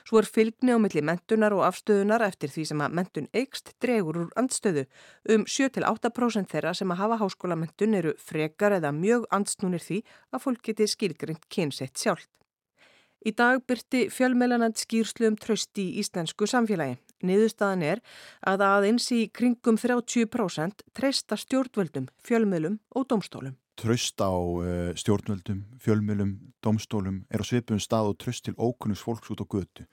Svo 0.08 0.22
er 0.22 0.30
fylgni 0.30 0.76
á 0.76 0.80
milli 0.82 1.04
mentunar 1.06 1.56
og 1.56 1.66
afstöðunar 1.70 2.26
eftir 2.28 2.54
því 2.54 2.68
sem 2.72 2.84
að 2.84 2.98
mentun 3.00 3.32
eikst 3.34 3.74
dregur 3.84 4.22
úr 4.26 4.30
andstöðu. 4.40 4.86
Um 5.30 5.48
7-8% 5.48 6.52
þeirra 6.54 6.76
sem 6.78 6.92
að 6.92 7.02
hafa 7.04 7.22
háskólamentun 7.24 7.98
eru 8.00 8.14
frekar 8.20 8.78
eða 8.80 8.94
mjög 8.96 9.28
ansnúnir 9.32 9.84
því 9.84 10.04
að 10.32 10.46
fólk 10.48 10.64
geti 10.70 10.90
skilgrind 10.90 11.50
kynsett 11.50 11.98
sjálft. 11.98 12.30
Í 13.24 13.32
dag 13.32 13.62
byrti 13.64 14.10
fjölmeilanand 14.12 14.76
skýrslu 14.76 15.30
um 15.30 15.38
tröst 15.40 15.80
í 15.80 15.86
íslensku 16.02 16.44
samfélagi. 16.50 16.98
Niðurstaðan 17.24 17.84
er 17.88 18.02
að 18.48 18.64
aðeins 18.68 19.10
í 19.16 19.26
kringum 19.34 19.80
30% 19.80 20.84
treysta 20.96 21.38
stjórnvöldum, 21.40 22.10
fjölmeilum 22.24 22.80
og 22.96 23.08
domstólum. 23.12 23.56
Tröst 23.80 24.22
á 24.22 24.30
uh, 24.30 24.92
stjórnvöldum, 25.00 25.64
fjölmeilum, 25.82 26.36
domstólum 26.62 27.24
er 27.34 27.42
á 27.42 27.46
svipum 27.48 27.82
stað 27.82 28.12
og 28.12 28.20
tröst 28.22 28.46
til 28.46 28.54
ókunnus 28.60 29.02
fólks 29.02 29.32
út 29.34 29.42
á 29.42 29.48
götu. 29.50 29.88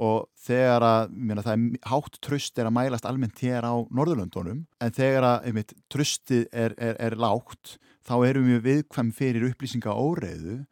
Og 0.00 0.24
þegar 0.40 0.82
að, 0.82 1.12
mér 1.12 1.42
það 1.44 1.52
er 1.52 1.88
hátt 1.90 2.18
tröst 2.24 2.58
er 2.58 2.70
að 2.70 2.76
mælast 2.78 3.06
almennt 3.06 3.42
hér 3.44 3.66
á 3.68 3.76
Norðurlöndunum, 3.92 4.64
en 4.80 4.94
þegar 4.96 5.28
að, 5.28 5.48
einmitt, 5.50 5.74
tröstið 5.92 6.46
er, 6.48 6.74
er, 6.80 6.96
er 6.96 7.18
lágt, 7.20 7.76
þá 8.02 8.14
erum 8.30 8.48
við 8.48 8.62
viðkvæm 8.66 9.12
fyrir 9.14 9.50
upplýsinga 9.50 9.92
óreiðu 9.92 10.62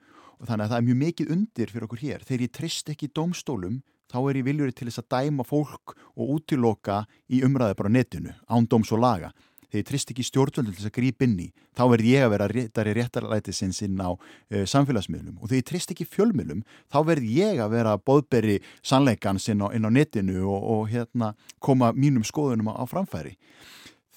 og 0.40 0.48
þannig 0.48 0.64
að 0.64 0.72
það 0.72 0.78
er 0.78 0.86
mjög 0.88 1.00
mikið 1.04 1.32
undir 1.36 1.72
fyrir 1.72 1.86
okkur 1.86 2.02
hér. 2.02 2.24
Þegar 2.24 2.44
ég 2.46 2.54
trist 2.56 2.92
ekki 2.92 3.10
dómstólum 3.12 3.82
þá 4.10 4.18
er 4.22 4.40
ég 4.40 4.48
viljuri 4.48 4.74
til 4.74 4.88
þess 4.88 5.02
að 5.04 5.12
dæma 5.14 5.46
fólk 5.46 5.94
og 6.16 6.34
útiloka 6.36 7.04
í 7.30 7.44
umræði 7.46 7.78
bara 7.78 7.92
netinu, 7.92 8.34
án 8.50 8.68
dóms 8.70 8.92
og 8.94 9.02
laga. 9.02 9.30
Þegar 9.70 9.84
ég 9.84 9.86
trist 9.86 10.10
ekki 10.10 10.24
stjórnvöldu 10.26 10.72
til 10.72 10.80
þess 10.80 10.88
að 10.88 10.96
gríp 10.96 11.22
inn 11.22 11.36
í, 11.38 11.44
þá 11.78 11.82
verð 11.92 12.06
ég 12.10 12.24
að 12.24 12.32
vera 12.32 12.46
réttari 12.50 12.94
réttarlæti 12.96 13.52
sinn 13.54 13.74
sinn 13.74 14.00
á 14.02 14.10
uh, 14.10 14.64
samfélagsmiðlum 14.66 15.36
og 15.38 15.46
þegar 15.46 15.60
ég 15.60 15.68
trist 15.68 15.92
ekki 15.94 16.08
fjölmiðlum, 16.10 16.64
þá 16.90 16.98
verð 17.06 17.28
ég 17.30 17.62
að 17.62 17.76
vera 17.76 17.92
bóðberi 18.02 18.56
sannleikan 18.82 19.38
sinn 19.38 19.62
á, 19.62 19.70
inn 19.70 19.86
á 19.86 19.90
netinu 19.94 20.42
og, 20.42 20.66
og 20.74 20.82
hérna, 20.90 21.36
koma 21.62 21.92
mínum 21.94 22.26
skoðunum 22.26 22.72
á, 22.74 22.82
á 22.82 22.84
framfæri. 22.90 23.36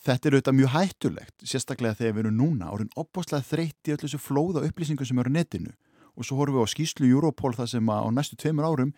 Þetta 0.04 0.28
er 0.28 0.36
auðvitað 0.40 0.58
mjög 0.58 0.74
hættulegt, 0.74 1.36
sérstaklega 1.48 2.00
þegar 2.02 2.16
við 2.18 2.26
erum 2.26 2.40
núna 2.42 2.74
orðin 2.74 2.90
opbáslega 2.98 3.46
þreytt 3.46 3.88
í 3.88 3.94
öllu 3.94 4.08
þessu 4.08 4.20
flóða 4.20 4.66
upplýsingum 4.66 5.08
sem 5.08 5.22
eru 5.22 5.32
netinu 5.38 5.78
og 6.18 6.26
svo 6.28 6.38
horfum 6.42 6.60
við 6.60 6.66
á 6.66 6.74
skýslu 6.74 7.10
Europol 7.10 7.54
það 7.56 7.70
sem 7.72 7.94
á 7.94 8.10
næstu 8.14 8.38
tveimur 8.42 8.68
árum 8.68 8.92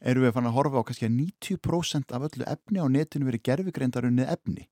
erum 0.00 0.24
við 0.24 0.30
að 0.30 0.36
fanna 0.36 0.50
að 0.50 0.58
horfa 0.58 0.82
á 0.82 0.86
kannski 0.88 1.08
að 1.08 1.16
90% 1.20 2.14
af 2.16 2.26
öllu 2.28 2.46
efni 2.48 2.82
á 2.82 2.86
netinu 2.88 3.28
verið 3.28 3.44
gerfigreindarunnið 3.48 4.32
efni. 4.34 4.66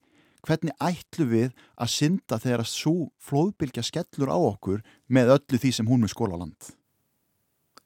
Hvernig 0.47 0.77
ætlu 0.81 1.27
við 1.29 1.49
að 1.77 1.93
synda 1.93 2.39
þegar 2.41 2.63
að 2.65 2.71
svo 2.73 2.95
flóðbylgja 3.29 3.85
skellur 3.85 4.31
á 4.33 4.39
okkur 4.39 4.85
með 5.11 5.35
öllu 5.37 5.61
því 5.61 5.73
sem 5.75 5.89
hún 5.91 6.05
með 6.05 6.15
skólaland? 6.15 6.71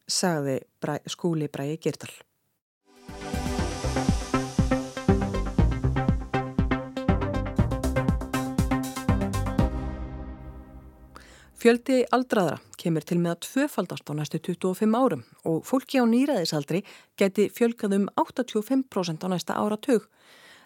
Sagði 0.07 0.61
bræ, 0.83 0.98
skúli 1.09 1.48
Bræi 1.48 1.78
Girdal. 1.81 2.12
Fjöldi 11.62 12.01
aldraðra 12.11 12.57
kemur 12.75 13.05
til 13.07 13.20
með 13.22 13.37
að 13.37 13.42
tvöfaldast 13.46 14.09
á 14.11 14.12
næstu 14.18 14.40
25 14.42 14.96
árum 14.98 15.20
og 15.46 15.61
fólki 15.62 16.01
á 16.03 16.05
nýraðisaldri 16.11 16.81
geti 17.14 17.44
fjölgað 17.55 17.94
um 18.01 18.09
85% 18.18 19.22
á 19.22 19.29
næsta 19.31 19.55
áratug. 19.55 20.09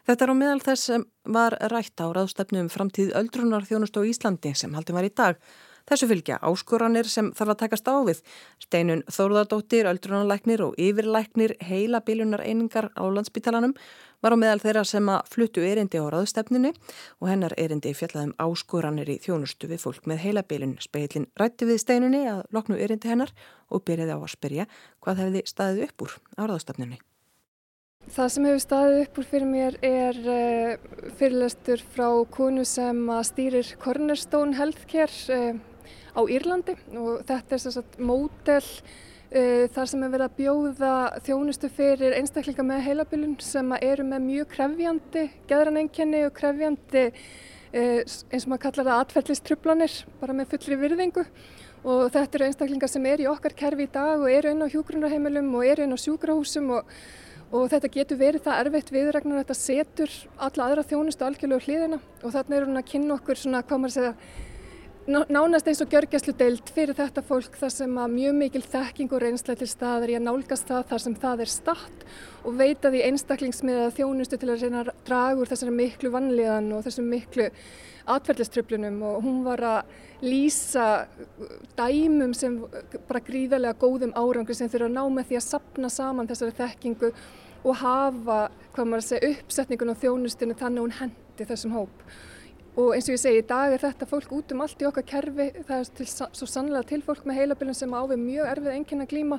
Þetta 0.08 0.24
er 0.24 0.32
á 0.32 0.40
meðal 0.40 0.62
þess 0.64 0.88
sem 0.88 1.04
var 1.36 1.58
rætt 1.68 2.00
á 2.00 2.08
ráðstefnum 2.16 2.70
framtíð 2.72 3.12
öldrunar 3.20 3.68
þjónust 3.68 4.00
á 4.00 4.08
Íslandi 4.08 4.54
sem 4.56 4.72
haldið 4.72 4.96
var 4.96 5.10
í 5.10 5.12
dag. 5.20 5.36
Þessu 5.86 6.08
fylgja 6.10 6.40
áskoranir 6.42 7.06
sem 7.06 7.28
þarf 7.36 7.52
að 7.52 7.60
takast 7.60 7.86
á 7.86 7.94
við. 8.02 8.22
Steinun 8.58 9.04
Þórðardóttir, 9.06 9.86
öldrunarleiknir 9.86 10.64
og 10.66 10.74
yfirleiknir 10.82 11.54
heila 11.62 12.00
bílunar 12.02 12.42
einingar 12.42 12.90
á 12.98 13.06
landsbytalanum 13.06 13.76
var 14.24 14.34
á 14.34 14.36
meðal 14.40 14.62
þeirra 14.64 14.82
sem 14.88 15.08
að 15.12 15.30
fluttu 15.30 15.62
erindi 15.62 16.00
á 16.02 16.10
ráðstefninu 16.10 16.72
og 17.20 17.30
hennar 17.30 17.54
erindi 17.60 17.92
fjallaðum 17.94 18.34
áskoranir 18.42 19.12
í 19.14 19.20
þjónustu 19.22 19.70
við 19.70 19.84
fólk 19.84 20.08
með 20.10 20.24
heila 20.24 20.42
bílun. 20.42 20.74
Speilin 20.82 21.28
rætti 21.38 21.68
við 21.68 21.82
steinunni 21.84 22.24
að 22.32 22.42
loknu 22.56 22.80
erindi 22.82 23.12
hennar 23.12 23.30
og 23.70 23.84
byrjaði 23.86 24.16
á 24.16 24.18
að 24.18 24.32
spyrja 24.34 24.66
hvað 25.04 25.22
hefði 25.22 25.44
staðið 25.46 25.86
upp 25.86 26.06
úr 26.06 26.16
á 26.34 26.42
ráðstefninu. 26.50 26.98
Það 28.06 28.28
sem 28.32 28.44
hefur 28.46 28.62
staðið 28.62 29.00
upp 29.02 29.16
úr 29.18 29.26
fyrir 29.30 29.48
mér 29.50 29.78
er 29.86 30.18
uh, 30.30 30.98
fyrirlestur 31.18 31.80
frá 31.94 32.10
konu 32.30 32.62
sem 32.66 33.00
stýrir 33.26 33.72
Cornerstone 33.82 34.54
Healthcare 34.54 35.34
uh, 35.34 35.75
á 36.16 36.20
Írlandi 36.24 36.76
og 36.96 37.26
þetta 37.28 37.56
er 37.56 37.62
sérstaklega 37.62 38.08
mótel 38.08 38.62
uh, 38.62 39.66
þar 39.76 39.90
sem 39.92 40.06
er 40.06 40.14
verið 40.14 40.26
að 40.26 40.38
bjóða 40.40 40.94
þjónustu 41.26 41.70
fyrir 41.76 42.16
einstaklinga 42.20 42.64
með 42.66 42.86
heilabilun 42.88 43.36
sem 43.44 43.76
eru 43.80 44.06
með 44.08 44.24
mjög 44.30 44.48
krefjandi 44.54 45.26
geðranengjani 45.50 46.24
og 46.30 46.34
krefjandi 46.40 47.04
eins 47.76 48.44
og 48.46 48.48
maður 48.48 48.62
kallar 48.62 48.86
það 48.86 49.00
atferðlistrublanir 49.02 49.94
bara 50.20 50.34
með 50.38 50.52
fullri 50.54 50.78
virðingu. 50.80 51.24
Og 51.86 52.06
þetta 52.14 52.38
eru 52.38 52.46
einstaklingar 52.46 52.88
sem 52.88 53.04
eru 53.10 53.26
í 53.26 53.28
okkar 53.28 53.52
kerfi 53.58 53.84
í 53.84 53.90
dag 53.92 54.22
og 54.22 54.30
eru 54.32 54.54
inn 54.54 54.64
á 54.64 54.72
hjúgrunarheimilum 54.72 55.50
og 55.58 55.66
eru 55.66 55.84
inn 55.84 55.92
á 55.92 55.98
sjúkrahúsum 56.00 56.70
og 56.78 56.94
og 57.54 57.68
þetta 57.70 57.90
getur 57.94 58.18
verið 58.18 58.44
það 58.46 58.60
erfitt 58.64 58.88
viðregnar 58.90 59.42
þetta 59.44 59.56
setur 59.58 60.14
alla 60.42 60.66
aðra 60.66 60.84
þjónustu 60.90 61.26
algjörlega 61.26 61.66
hlýðina 61.66 61.98
og 62.22 62.32
þarna 62.34 62.56
er 62.56 62.66
hún 62.66 62.80
að 62.80 62.88
kynna 62.90 63.16
okkur 63.16 63.38
svona, 63.38 63.62
hvað 63.62 63.82
maður 63.82 63.94
segja, 63.94 64.14
nánast 65.06 65.68
eins 65.70 65.80
og 65.84 65.90
gjörgjæslu 65.92 66.32
deilt 66.34 66.70
fyrir 66.74 66.96
þetta 66.98 67.22
fólk 67.22 67.54
þar 67.60 67.70
sem 67.70 67.98
að 68.02 68.14
mjög 68.16 68.32
mikil 68.40 68.62
þekking 68.66 69.12
og 69.14 69.22
reynslega 69.22 69.60
til 69.60 69.68
staðar 69.70 70.10
í 70.10 70.16
að 70.18 70.24
nálgast 70.26 70.66
það 70.66 70.88
þar 70.90 71.02
sem 71.04 71.14
það 71.22 71.42
er 71.44 71.52
statt 71.52 72.02
og 72.42 72.56
veita 72.58 72.90
því 72.90 73.04
einstaklingsmiða 73.10 73.92
þjónustu 73.94 74.40
til 74.40 74.50
að 74.50 74.64
reyna 74.64 74.82
að 74.82 74.92
draga 75.06 75.38
úr 75.38 75.52
þessari 75.52 75.76
miklu 75.78 76.10
vannliðan 76.10 76.72
og 76.74 76.84
þessum 76.88 77.08
miklu 77.14 77.48
atverðliströflunum 78.16 79.00
og 79.06 79.22
hún 79.22 79.40
var 79.46 79.62
að 79.70 79.96
lýsa 80.26 81.06
dæmum 81.78 82.34
sem 82.34 82.58
bara 83.06 83.22
gríðarlega 83.30 83.78
góðum 83.78 84.14
árangur 84.18 84.58
sem 84.58 84.70
þurfa 84.70 84.90
að 84.90 84.96
ná 84.98 85.04
með 85.06 85.30
því 85.30 85.38
að 85.38 85.50
sapna 85.52 85.90
saman 85.92 86.30
þessari 86.30 86.58
þekkingu 86.58 87.12
og 87.66 87.78
hafa, 87.78 88.46
hvað 88.74 88.90
maður 88.90 89.06
segja, 89.12 89.36
uppsetningun 89.36 89.94
á 89.94 90.00
þjónustinu 90.02 90.58
þannig 90.58 90.80
að 90.80 90.86
hún 90.86 90.98
hendi 91.00 91.46
þessum 91.46 91.78
hóp 91.78 92.08
og 92.76 92.92
eins 92.92 93.08
og 93.08 93.14
ég 93.14 93.20
segi, 93.22 93.40
í 93.40 93.48
dag 93.48 93.72
er 93.72 93.80
þetta 93.80 94.08
fólk 94.10 94.32
út 94.36 94.52
um 94.52 94.62
allt 94.64 94.82
í 94.82 94.86
okkar 94.88 95.04
kerfi, 95.08 95.48
það 95.64 95.78
er 95.78 95.90
til, 95.96 96.06
svo 96.12 96.48
sannlega 96.50 96.88
til 96.90 97.00
fólk 97.04 97.24
með 97.24 97.38
heilabilun 97.40 97.76
sem 97.76 97.94
ávið 97.96 98.20
mjög 98.20 98.50
erfið 98.52 98.96
að 99.00 99.06
glíma 99.12 99.38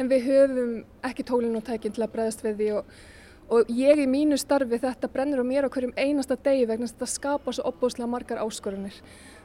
en 0.00 0.08
við 0.08 0.28
höfum 0.28 0.70
ekki 1.04 1.26
tólinn 1.28 1.58
og 1.58 1.66
tækinn 1.66 1.96
til 1.96 2.04
að 2.06 2.14
bregðast 2.14 2.44
við 2.46 2.56
því 2.60 2.70
og, 2.78 2.94
og 3.56 3.74
ég 3.74 4.00
í 4.00 4.06
mínu 4.08 4.38
starfi 4.40 4.80
þetta 4.80 5.10
brennur 5.12 5.44
á 5.44 5.50
mér 5.50 5.68
á 5.68 5.72
hverjum 5.74 5.92
einasta 5.98 6.38
degi 6.40 6.64
vegna 6.70 6.88
að 6.88 6.94
þetta 6.94 7.10
skapa 7.10 7.52
svo 7.52 7.66
opbúslega 7.68 8.08
margar 8.08 8.40
áskorunir. 8.40 8.96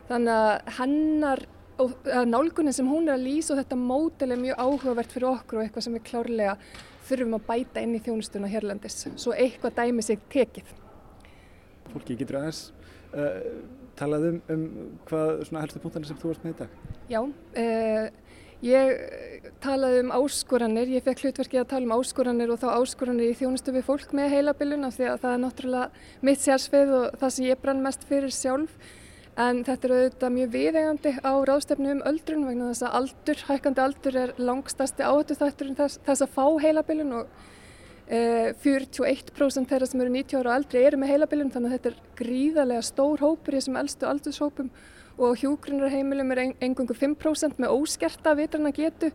Þannig 0.07 0.39
að 0.39 0.73
hennar 0.77 1.43
og 1.81 2.07
nálgunin 2.29 2.75
sem 2.75 2.87
hún 2.87 3.09
er 3.09 3.17
að 3.17 3.25
lýsa 3.25 3.51
og 3.51 3.59
þetta 3.59 3.79
mótel 3.79 4.31
er 4.31 4.39
mjög 4.39 4.61
áhugavert 4.61 5.11
fyrir 5.11 5.31
okkur 5.33 5.59
og 5.59 5.65
eitthvað 5.65 5.87
sem 5.89 5.97
við 5.97 6.05
klárlega 6.07 6.55
þurfum 7.09 7.35
að 7.35 7.47
bæta 7.49 7.83
inn 7.83 7.97
í 7.97 8.03
þjónustuna 8.05 8.49
hérlandis, 8.49 9.01
svo 9.19 9.35
eitthvað 9.35 9.75
dæmi 9.81 10.05
sig 10.05 10.23
tekið. 10.31 10.71
Fólki 11.91 12.15
getur 12.21 12.39
aðeins 12.39 12.63
uh, 13.15 13.39
talað 13.99 14.29
um, 14.29 14.37
um 14.51 14.67
hvað 15.07 15.47
helstu 15.61 15.81
punktarnir 15.83 16.11
sem 16.11 16.19
þú 16.21 16.31
varst 16.31 16.45
með 16.45 16.55
í 16.55 16.59
dag? 16.63 16.75
Já, 17.11 17.21
uh, 17.23 18.05
ég 18.65 18.91
talaði 19.63 20.03
um 20.03 20.11
áskoranir, 20.15 20.91
ég 20.95 21.05
fekk 21.05 21.25
hlutverkið 21.25 21.63
að 21.63 21.71
tala 21.73 21.89
um 21.89 21.95
áskoranir 21.99 22.53
og 22.53 22.61
þá 22.61 22.67
áskoranir 22.75 23.31
í 23.31 23.39
þjónustu 23.39 23.73
við 23.75 23.87
fólk 23.87 24.13
með 24.15 24.35
heilabilun 24.35 24.87
af 24.87 24.97
því 24.97 25.09
að 25.11 25.23
það 25.23 25.33
er 25.33 25.41
náttúrulega 25.45 26.05
mitt 26.29 26.43
sérsfið 26.43 26.93
og 26.99 27.17
það 27.21 27.35
sem 27.37 27.49
ég 27.49 27.61
brann 27.63 27.83
mest 27.85 28.07
fyrir 28.09 28.33
sjálf 28.35 28.77
en 29.35 29.63
þetta 29.67 29.87
er 29.87 29.93
auðvitað 29.95 30.35
mjög 30.37 30.53
viðegandi 30.53 31.11
á 31.19 31.33
ráðstefnu 31.49 31.91
um 31.97 32.05
öldrun 32.07 32.45
vegna 32.47 32.69
þess 32.71 32.85
að 32.87 32.95
aldur, 33.01 33.41
hækkandi 33.49 33.83
aldur 33.83 34.19
er 34.21 34.33
langstasti 34.39 35.03
áhættu 35.03 35.35
þætturinn 35.41 35.79
þess, 35.79 35.99
þess 36.07 36.23
að 36.23 36.35
fá 36.37 36.45
heilabilun 36.63 37.17
og 37.19 37.51
41% 38.09 39.65
þeirra 39.71 39.87
sem 39.89 40.01
eru 40.03 40.11
90 40.13 40.37
ára 40.37 40.51
og 40.51 40.59
eldri 40.59 40.83
eru 40.85 40.99
með 41.01 41.11
heilabilun 41.13 41.49
þannig 41.53 41.71
að 41.71 41.77
þetta 41.77 41.89
er 41.89 42.03
gríðarlega 42.19 42.85
stór 42.85 43.23
hópur 43.25 43.55
í 43.55 43.57
þessum 43.57 43.79
eldstu 43.81 44.09
aldurshópum. 44.09 44.69
Og 45.15 45.39
hjúgrunarheimilum 45.39 46.31
er 46.35 46.41
engungu 46.67 46.93
5% 46.93 47.57
með 47.57 47.73
óskerta 47.73 48.35
vitrana 48.37 48.73
getu. 48.75 49.11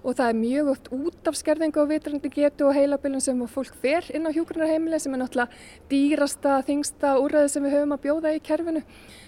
Og 0.00 0.14
það 0.16 0.30
er 0.30 0.36
mjög 0.38 0.68
oft 0.72 0.86
út 0.96 1.28
af 1.28 1.36
skerðingu 1.36 1.82
á 1.84 1.90
vitrandi 1.90 2.30
getu 2.32 2.64
og 2.70 2.72
heilabilun 2.72 3.20
sem 3.20 3.40
fólk 3.50 3.74
fer 3.82 4.06
inn 4.16 4.24
á 4.24 4.32
hjúgrunarheimili 4.32 5.00
sem 5.02 5.12
er 5.12 5.20
náttúrulega 5.20 5.90
dýrasta, 5.90 6.54
þingsta 6.64 7.18
úrræði 7.20 7.50
sem 7.52 7.66
við 7.66 7.74
höfum 7.76 7.92
að 7.98 8.06
bjóða 8.06 8.32
í 8.32 8.40
kerfinu. 8.46 8.80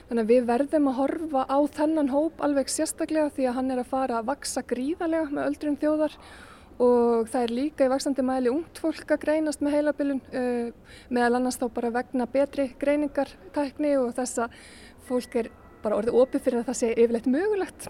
Þannig 0.09 0.23
að 0.25 0.33
við 0.33 0.49
verðum 0.49 0.89
að 0.89 0.97
horfa 1.03 1.45
á 1.45 1.59
þennan 1.77 2.09
hóp 2.15 2.41
alveg 2.47 2.73
sérstaklega 2.73 3.35
því 3.37 3.51
að 3.51 3.59
hann 3.59 3.71
er 3.75 3.83
að 3.83 3.93
fara 3.93 4.23
að 4.23 4.33
vaksa 4.33 4.65
gríðarlega 4.73 5.29
með 5.29 5.51
öldrum 5.51 5.77
þjóðar 5.83 6.17
og 6.81 7.29
það 7.31 7.43
er 7.43 7.53
líka 7.57 7.87
í 7.87 7.91
vaksandi 7.93 8.25
mæli 8.25 8.51
ungt 8.53 8.81
fólk 8.81 9.11
að 9.13 9.25
greinast 9.25 9.63
með 9.65 9.77
heilabilun 9.77 10.21
uh, 10.33 10.95
meðal 11.13 11.39
annars 11.39 11.59
þá 11.61 11.67
bara 11.75 11.93
vegna 11.95 12.27
betri 12.31 12.71
greiningartækni 12.81 13.97
og 14.01 14.15
þessa 14.17 14.49
fólk 15.09 15.37
er 15.43 15.51
bara 15.83 15.99
orðið 15.99 16.19
opið 16.23 16.45
fyrir 16.47 16.63
að 16.63 16.71
það 16.71 16.79
sé 16.79 16.93
yfirleitt 16.93 17.29
mögulegt. 17.31 17.89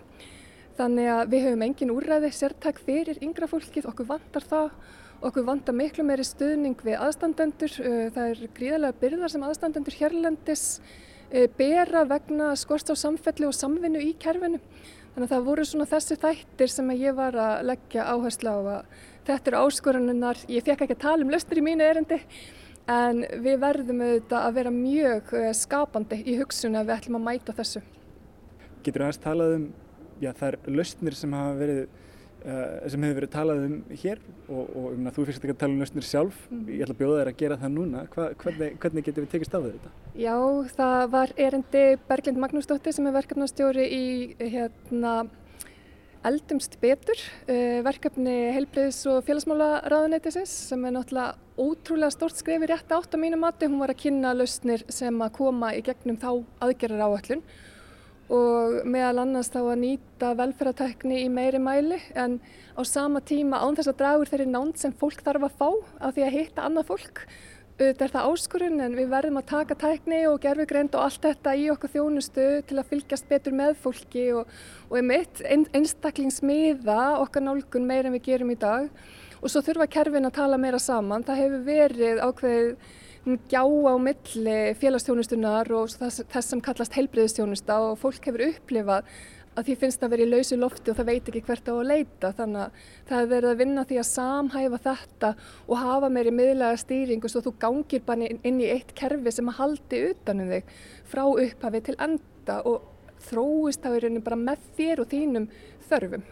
Þannig 0.79 1.11
að 1.13 1.23
við 1.35 1.47
höfum 1.47 1.65
engin 1.67 1.93
úrræði 1.93 2.33
sértak 2.33 2.81
fyrir 2.83 3.21
yngra 3.23 3.49
fólkið, 3.51 3.91
okkur 3.91 4.09
vantar 4.09 4.47
það, 4.49 4.71
okkur 5.29 5.47
vantar 5.47 5.77
miklu 5.77 6.07
meiri 6.09 6.25
stuðning 6.25 6.81
við 6.83 6.97
aðstandendur. 6.99 7.77
Uh, 7.83 8.07
það 8.15 8.33
er 8.33 8.43
gríðarlega 8.57 9.01
byrðar 9.05 9.35
sem 9.35 9.47
aðstandendur 9.47 9.99
hérlendis 10.01 10.67
uh, 10.81 11.47
bera 11.59 12.07
vegna 12.09 12.55
skorst 12.59 12.91
á 12.91 12.97
samfelli 12.97 13.47
og 13.47 13.57
samvinnu 13.57 14.03
í 14.03 14.15
kerfinu. 14.19 14.63
Þannig 15.13 15.27
að 15.27 15.33
það 15.35 15.47
voru 15.51 15.65
svona 15.69 15.87
þessi 15.91 16.17
þættir 16.23 16.71
sem 16.73 16.91
ég 16.97 17.17
var 17.17 17.37
að 17.37 17.67
leggja 17.69 18.05
áherslu 18.15 18.53
á 18.53 18.59
að 18.61 19.01
þetta 19.27 19.51
eru 19.51 19.63
áskoraninnar, 19.67 20.39
ég 20.49 20.65
fekk 20.65 20.87
ekki 20.87 20.97
að 20.97 21.03
tala 21.05 21.27
um 21.27 21.33
lausnir 21.33 21.61
í 21.61 21.65
mínu 21.67 21.85
erindi, 21.85 22.19
en 22.91 23.21
við 23.45 23.59
verðum 23.63 24.01
auðvitað 24.07 24.47
að 24.47 24.57
vera 24.57 24.73
mjög 24.75 25.35
uh, 25.37 25.51
skapandi 25.55 26.23
í 26.25 26.39
hugsun 26.41 26.81
að 26.81 26.89
við 26.89 26.97
ætlum 26.97 27.19
að 27.21 27.27
mæta 27.29 27.57
þessu. 27.61 27.83
Getur 28.83 29.05
þú 29.05 29.07
aðeins 29.07 29.23
talað 29.23 29.55
um 29.59 29.67
já, 30.23 30.33
þær 30.41 30.59
lausnir 30.81 31.19
sem 31.19 31.37
hafa 31.37 31.53
verið 31.61 31.85
sem 32.43 33.05
hefur 33.07 33.19
verið 33.21 33.33
talað 33.33 33.67
um 33.69 33.75
hér 34.03 34.23
og, 34.49 34.63
og 34.63 34.87
um 34.93 35.11
þú 35.15 35.27
fyrst 35.29 35.45
ekki 35.45 35.55
að 35.55 35.61
tala 35.61 35.77
um 35.77 35.83
lausnir 35.83 36.07
sjálf 36.07 36.41
mm. 36.51 36.65
ég 36.73 36.83
ætla 36.87 36.97
að 36.97 37.03
bjóða 37.03 37.21
þér 37.21 37.31
að 37.33 37.39
gera 37.43 37.59
það 37.61 37.77
núna 37.77 38.07
Hva, 38.15 38.31
hvernig, 38.43 38.73
hvernig 38.83 39.07
getur 39.07 39.27
við 39.27 39.35
tekist 39.37 39.55
á 39.55 39.61
þetta? 39.63 39.93
Já, 40.19 40.35
það 40.79 41.05
var 41.13 41.37
erindi 41.47 41.85
Berglind 42.09 42.43
Magnúsdóttir 42.43 42.97
sem 42.97 43.07
er 43.07 43.17
verkefnastjóri 43.19 43.87
í 43.87 44.05
hérna 44.41 45.15
Eldumst 46.23 46.77
betur, 46.79 47.19
uh, 47.51 47.81
verkefni 47.83 48.35
heilbreyðs 48.55 49.01
og 49.11 49.25
félagsmálaráðuneytisins 49.27 50.53
sem 50.69 50.85
er 50.87 50.95
náttúrulega 50.95 51.35
ótrúlega 51.59 52.15
stort 52.15 52.39
skrifi 52.39 52.69
rétt 52.71 52.95
átt 52.95 53.17
á 53.17 53.19
mínu 53.19 53.41
mati. 53.43 53.67
Hún 53.67 53.83
var 53.83 53.91
að 53.91 54.05
kynna 54.05 54.31
lausnir 54.37 54.85
sem 54.87 55.19
að 55.19 55.33
koma 55.41 55.73
í 55.75 55.83
gegnum 55.83 56.21
þá 56.23 56.31
aðgerrar 56.63 57.03
áallun 57.09 57.43
og 58.33 58.83
meðal 58.89 59.23
annars 59.27 59.51
þá 59.53 59.61
að 59.61 59.81
nýta 59.83 60.33
velferðartekni 60.39 61.23
í 61.27 61.31
meiri 61.33 61.61
mæli 61.61 61.99
en 62.17 62.39
á 62.73 62.81
sama 62.89 63.21
tíma 63.21 63.61
án 63.61 63.77
þess 63.77 63.93
að 63.93 63.99
dragur 64.01 64.31
þeirri 64.31 64.47
nánd 64.49 64.79
sem 64.81 64.95
fólk 64.97 65.21
þarf 65.25 65.49
að 65.49 65.59
fá 65.59 65.69
af 66.01 66.15
því 66.15 66.25
að 66.25 66.37
hitta 66.39 66.65
annað 66.65 66.89
fólk. 66.89 67.27
Þetta 67.83 68.05
er 68.05 68.13
það 68.13 68.31
áskurinn 68.31 68.85
en 68.85 68.97
við 68.97 69.11
verðum 69.11 69.41
að 69.41 69.49
taka 69.51 69.77
tækni 69.81 70.23
og 70.29 70.39
gerfugreind 70.45 70.97
og 70.97 71.07
allt 71.07 71.25
þetta 71.25 71.55
í 71.59 71.67
okkur 71.73 71.93
þjónustu 71.93 72.47
til 72.69 72.79
að 72.79 72.89
fylgjast 72.93 73.29
betur 73.29 73.57
með 73.59 73.77
fólki 73.83 74.27
og, 74.37 74.49
og 74.89 74.97
einmitt 75.01 75.43
einstaklingsmiða 75.49 77.01
okkar 77.25 77.45
nálgun 77.45 77.89
meir 77.89 78.09
en 78.09 78.17
við 78.17 78.27
gerum 78.29 78.53
í 78.55 78.59
dag 78.61 78.89
og 79.43 79.51
svo 79.51 79.65
þurfa 79.67 79.89
kerfin 79.91 80.29
að 80.29 80.37
tala 80.39 80.61
meira 80.61 80.81
saman. 80.81 81.25
Það 81.27 81.43
hefur 81.43 81.65
verið 81.67 82.23
ákveðið 82.23 82.93
gjá 83.23 83.63
á 83.63 83.95
milli 84.03 84.57
félagsstjónustunar 84.81 85.71
og 85.77 85.93
þess, 85.95 86.25
þess 86.33 86.51
sem 86.51 86.63
kallast 86.65 86.97
heilbreyðistjónusta 86.99 87.79
og 87.85 88.01
fólk 88.01 88.27
hefur 88.27 88.49
upplifað 88.49 89.07
að 89.53 89.67
því 89.69 89.75
finnst 89.83 90.03
að 90.03 90.15
vera 90.15 90.25
í 90.25 90.31
lausu 90.31 90.57
lofti 90.57 90.91
og 90.91 90.97
það 90.99 91.09
veit 91.11 91.29
ekki 91.29 91.43
hvert 91.47 91.69
á 91.69 91.75
að 91.75 91.89
leita 91.91 92.31
þannig 92.39 92.63
að 92.63 92.79
það 93.09 93.19
hefur 93.19 93.33
verið 93.35 93.51
að 93.51 93.61
vinna 93.61 93.85
því 93.89 93.99
að 94.01 94.09
samhæfa 94.09 94.81
þetta 94.87 95.33
og 95.67 95.83
hafa 95.83 96.11
meiri 96.15 96.33
miðlega 96.35 96.81
stýringu 96.81 97.31
svo 97.31 97.45
þú 97.45 97.53
gangir 97.63 98.07
bara 98.07 98.31
inn 98.33 98.63
í 98.65 98.71
eitt 98.73 98.95
kerfi 98.99 99.35
sem 99.35 99.53
að 99.53 99.59
haldi 99.61 100.03
utanum 100.09 100.55
þig 100.57 100.73
frá 101.13 101.23
upphafi 101.29 101.83
til 101.89 101.99
enda 102.09 102.59
og 102.69 102.89
þróist 103.29 103.85
þá 103.85 103.93
í 103.93 104.01
rauninni 104.03 104.25
bara 104.25 104.41
með 104.41 104.65
þér 104.79 105.05
og 105.05 105.13
þínum 105.13 105.51
þörfum. 105.91 106.25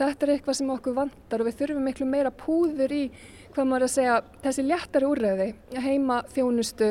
Þetta 0.00 0.24
er 0.24 0.30
eitthvað 0.32 0.56
sem 0.56 0.68
okkur 0.72 0.94
vantar 0.96 1.42
og 1.42 1.48
við 1.50 1.56
þurfum 1.58 1.84
miklu 1.84 2.06
meira 2.08 2.30
púður 2.32 2.92
í 2.96 3.00
hvað 3.52 3.66
maður 3.68 3.84
að 3.84 3.90
segja, 3.92 4.14
þessi 4.40 4.62
léttari 4.64 5.08
úrræði, 5.10 5.48
heima 5.84 6.16
þjónustu, 6.32 6.88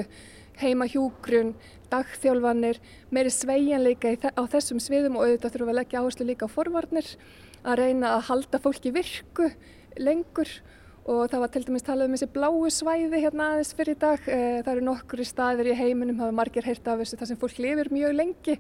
heima 0.62 0.86
hjúgrun, 0.92 1.56
dagþjálfanir, 1.90 2.78
meiri 3.10 3.32
sveigjanleika 3.34 4.14
á 4.30 4.42
þessum 4.54 4.82
sviðum 4.84 5.18
og 5.18 5.26
auðvitað 5.26 5.56
þurfum 5.56 5.72
við 5.72 5.74
að 5.74 5.80
leggja 5.80 6.04
áherslu 6.04 6.28
líka 6.30 6.46
á 6.46 6.54
forvarnir, 6.54 7.10
að 7.66 7.80
reyna 7.82 8.14
að 8.20 8.28
halda 8.30 8.62
fólki 8.62 8.94
virku 8.94 9.50
lengur 9.98 10.54
og 11.10 11.26
það 11.32 11.42
var 11.42 11.50
til 11.54 11.64
dæmis 11.66 11.86
talað 11.86 12.10
um 12.10 12.16
þessi 12.16 12.30
bláu 12.36 12.70
svæði 12.70 13.22
hérna 13.24 13.48
aðeins 13.56 13.72
fyrir 13.74 13.96
í 13.96 14.00
dag. 14.04 14.26
Eh, 14.30 14.60
það 14.62 14.72
eru 14.76 14.86
nokkru 14.86 15.26
staðir 15.26 15.72
í 15.72 15.78
heiminum, 15.80 16.20
hafa 16.22 16.36
margir 16.38 16.66
heyrt 16.68 16.86
af 16.86 17.00
þessu 17.02 17.18
þar 17.18 17.30
sem 17.32 17.40
fólk 17.42 17.62
lifir 17.64 17.90
mjög 17.94 18.14
lengi 18.14 18.58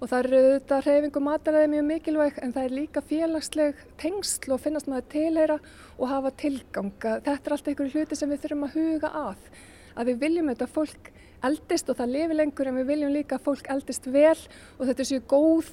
og 0.00 0.08
það 0.08 0.20
eru 0.20 0.38
auðvitað 0.40 0.86
hreyfing 0.86 1.18
og 1.20 1.24
mataræði 1.26 1.70
mjög 1.74 1.84
mikilvæg 1.90 2.38
en 2.40 2.54
það 2.54 2.68
er 2.68 2.76
líka 2.78 3.02
félagsleg 3.04 3.82
tengsl 4.00 4.54
og 4.56 4.62
finnast 4.64 4.88
maður 4.88 5.10
tilheyra 5.12 5.58
og 5.98 6.06
hafa 6.08 6.32
tilganga. 6.40 7.12
Þetta 7.26 7.34
er 7.34 7.56
alltaf 7.56 7.72
einhverju 7.74 7.92
hluti 7.98 8.16
sem 8.16 8.32
við 8.32 8.40
þurfum 8.46 8.64
að 8.64 8.78
huga 8.78 9.10
að. 9.20 9.42
Að 9.92 10.12
við 10.12 10.22
viljum 10.24 10.48
auðvitað 10.48 10.72
fólk 10.78 11.10
eldist 11.50 11.92
og 11.92 11.98
það 12.00 12.14
lifi 12.14 12.38
lengur 12.38 12.70
en 12.70 12.80
við 12.80 12.88
viljum 12.94 13.12
líka 13.12 13.36
að 13.36 13.44
fólk 13.50 13.68
eldist 13.76 14.08
vel 14.08 14.38
og 14.78 14.86
þetta 14.88 15.08
sér 15.10 15.28
góð 15.28 15.68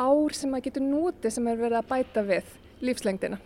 ár 0.00 0.36
sem 0.36 0.52
maður 0.52 0.70
getur 0.70 0.88
nútið 0.88 1.36
sem 1.36 1.52
er 1.52 1.60
verið 1.60 1.82
að 1.82 1.92
bæta 1.92 2.24
við 2.24 2.56
lífslengdina. 2.84 3.40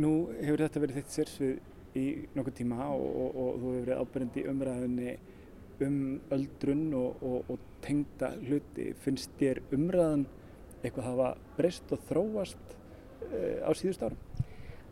Nú 0.00 0.12
hefur 0.38 0.64
þetta 0.64 0.82
verið 0.84 1.00
þitt 1.00 1.14
sérsvið 1.16 1.98
í 1.98 2.06
nokkur 2.36 2.54
tíma 2.54 2.86
og, 2.94 3.06
og, 3.10 3.30
og 3.34 3.54
þú 3.60 3.72
hefur 3.74 3.80
verið 3.84 4.02
ábyrgandi 4.02 4.44
umræðinni 4.52 5.14
um 5.80 5.96
öldrun 6.36 6.84
og, 6.96 7.24
og 7.50 7.64
tengda 7.84 8.34
hluti. 8.44 8.90
Finnst 9.04 9.32
þér 9.40 9.62
umræðan 9.74 10.26
eitthvað 10.80 11.08
hafa 11.08 11.30
breyst 11.56 11.92
og 11.94 12.04
þróast 12.08 12.76
uh, 13.30 13.64
á 13.64 13.70
síðust 13.76 14.04
árum? 14.04 14.20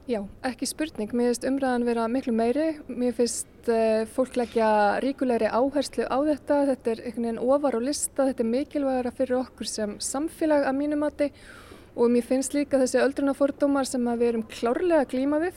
Já, 0.08 0.22
ekki 0.48 0.64
spurning. 0.64 1.12
Mér 1.12 1.34
finnst 1.34 1.44
umræðan 1.44 1.84
vera 1.84 2.06
miklu 2.08 2.32
meiri. 2.32 2.68
Mér 2.88 3.12
finnst 3.16 3.68
uh, 3.68 4.08
fólk 4.08 4.38
leggja 4.40 4.68
ríkulegri 5.04 5.50
áherslu 5.52 6.08
á 6.08 6.18
þetta. 6.30 6.62
Þetta 6.72 6.92
er 6.94 7.02
einhvern 7.04 7.28
veginn 7.28 7.42
ofar 7.44 7.76
á 7.76 7.80
lista. 7.84 8.24
Þetta 8.30 8.44
er 8.44 8.52
mikilvægara 8.54 9.12
fyrir 9.20 9.40
okkur 9.42 9.68
sem 9.68 9.96
samfélag 10.00 10.64
að 10.64 10.78
mínumati 10.80 11.28
og 11.28 11.67
mér 12.06 12.26
finnst 12.26 12.54
líka 12.54 12.78
þessi 12.78 13.00
öldrunafordómar 13.02 13.88
sem 13.88 14.04
við 14.12 14.28
erum 14.28 14.46
klárlega 14.46 15.02
að 15.02 15.10
glíma 15.16 15.40
við 15.42 15.56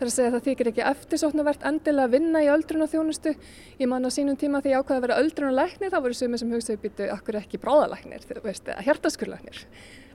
þar 0.00 0.08
að 0.08 0.14
segja 0.14 0.28
að 0.30 0.34
það 0.34 0.46
þykir 0.46 0.68
ekki 0.70 0.84
eftirsóknarvert 0.88 1.64
endilega 1.68 2.08
að 2.08 2.12
vinna 2.14 2.40
í 2.40 2.46
öldrunarþjónustu. 2.48 3.32
Ég 3.82 3.88
man 3.90 4.08
á 4.08 4.10
sínum 4.12 4.36
tíma 4.40 4.62
því 4.64 4.72
ákvaði 4.78 4.96
að 4.96 5.04
vera 5.04 5.18
öldrunarlæknir 5.20 5.92
þá 5.92 5.96
voru 6.00 6.16
sumið 6.16 6.40
sem 6.40 6.54
hugsaði 6.54 6.80
býtu 6.80 7.08
akkur 7.12 7.36
ekki 7.40 7.60
bráðalæknir, 7.60 8.24
eða 8.32 8.84
hjertaskurlæknir 8.86 9.60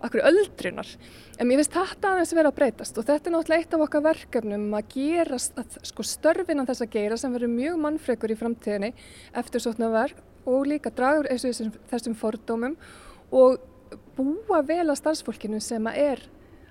akkur 0.05 0.23
öldrunar? 0.25 0.89
En 1.37 1.49
mér 1.49 1.61
finnst 1.61 1.77
þetta 1.77 2.15
aðeins 2.15 2.33
vera 2.33 2.49
að 2.49 2.57
breytast 2.57 2.97
og 2.97 3.05
þetta 3.05 3.29
er 3.29 3.35
náttúrulega 3.35 3.61
eitt 3.61 3.77
af 3.77 3.85
okkar 3.85 4.05
verkefnum 4.07 4.65
að 4.79 4.89
gera 4.95 5.39
sko, 5.45 6.07
störfinan 6.15 6.69
þess 6.69 6.85
að 6.87 6.97
gera 6.97 7.21
sem 7.21 7.37
verður 7.37 7.53
mjög 7.53 7.79
mannfrekur 7.85 8.33
í 8.33 8.39
framtíðinni 8.41 8.91
eftirsóknarverk 9.37 10.49
og 10.49 10.65
líka 10.69 10.93
dragur 10.97 11.29
þessum 11.29 12.17
fordómum 12.17 12.73
og 13.33 13.61
búa 14.17 14.61
vel 14.65 14.85
að 14.87 14.99
starfsfólkinu 15.01 15.59
sem 15.63 15.87
að 15.89 15.99
er 16.03 16.23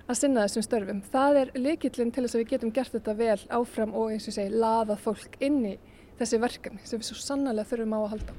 að 0.05 0.19
sinna 0.19 0.45
þessum 0.45 0.65
störfum. 0.65 1.01
Það 1.13 1.39
er 1.41 1.51
likillin 1.57 2.13
til 2.13 2.25
þess 2.25 2.37
að 2.37 2.43
við 2.43 2.51
getum 2.53 2.73
gert 2.73 2.95
þetta 2.95 3.15
vel 3.19 3.39
áfram 3.59 3.93
og 3.97 4.13
eins 4.13 4.27
og 4.29 4.37
segi 4.37 4.53
laða 4.53 4.97
fólk 5.01 5.37
inn 5.45 5.61
í 5.73 5.75
þessi 6.19 6.41
verkefni 6.41 6.81
sem 6.85 7.01
við 7.01 7.09
svo 7.09 7.19
sannlega 7.21 7.67
þurfum 7.69 7.95
á 7.97 7.99
að 7.99 8.11
halda. 8.15 8.37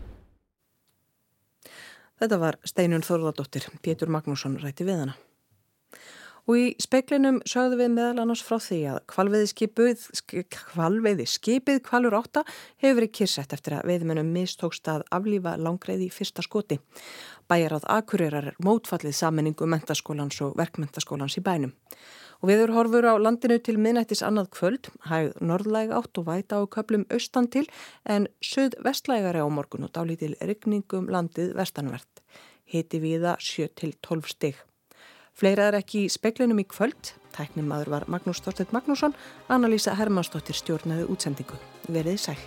Þetta 2.16 2.40
var 2.40 2.56
Steinun 2.64 3.04
Þorðardóttir, 3.04 3.66
Pétur 3.84 4.08
Magnússon 4.08 4.56
rætti 4.62 4.86
við 4.88 5.02
hana. 5.02 5.16
Og 6.46 6.54
í 6.60 6.66
speiklinum 6.78 7.40
sögðu 7.42 7.80
við 7.80 7.88
meðal 7.96 8.20
annars 8.22 8.42
frá 8.46 8.60
því 8.62 8.76
að 8.92 8.98
kvalveiði 9.10 9.48
skipið, 11.26 11.80
kvalur 11.82 12.14
átta 12.14 12.44
hefur 12.78 13.00
verið 13.00 13.14
kyrsett 13.18 13.54
eftir 13.56 13.74
að 13.74 13.88
veiðmennum 13.90 14.30
mistókst 14.30 14.86
að 14.92 15.02
aflífa 15.10 15.56
langreið 15.58 16.04
í 16.06 16.12
fyrsta 16.14 16.44
skoti. 16.46 16.78
Bæjaráð 17.50 17.88
Akureyrar 17.96 18.46
er 18.52 18.60
mótfallið 18.62 19.16
saminningu 19.18 19.66
mentaskólans 19.66 20.38
og 20.46 20.54
verkmentaskólans 20.60 21.34
í 21.40 21.42
bænum. 21.42 21.74
Og 22.38 22.52
viður 22.52 22.74
horfur 22.76 23.10
á 23.10 23.14
landinu 23.18 23.58
til 23.58 23.80
minnættis 23.82 24.22
annað 24.22 24.52
kvöld, 24.54 24.92
hægð 25.08 25.42
norðlæg 25.50 25.96
átt 25.98 26.20
og 26.20 26.28
væta 26.28 26.62
á 26.62 26.70
köplum 26.70 27.08
austan 27.10 27.50
til 27.50 27.64
en 28.04 28.30
söð 28.38 28.78
vestlægari 28.86 29.42
á 29.42 29.48
morgun 29.50 29.88
og 29.88 29.94
dálítil 29.98 30.38
rygningum 30.38 31.10
landið 31.10 31.56
vestanvert. 31.58 32.22
Hiti 32.70 33.02
viða 33.02 33.34
7-12 33.42 34.30
stig. 34.30 34.62
Fleira 35.36 35.68
er 35.68 35.76
ekki 35.82 36.06
í 36.06 36.12
speklinum 36.12 36.62
í 36.62 36.64
kvöld. 36.64 37.12
Tæknimaður 37.36 37.92
var 37.92 38.06
Magnús 38.08 38.40
Þorstedt 38.40 38.72
Magnússon, 38.72 39.12
Anna-Lísa 39.52 39.92
Hermannsdóttir 39.98 40.56
stjórnaði 40.56 41.10
útsendingu. 41.12 41.60
Verðið 41.92 42.22
sæl. 42.22 42.40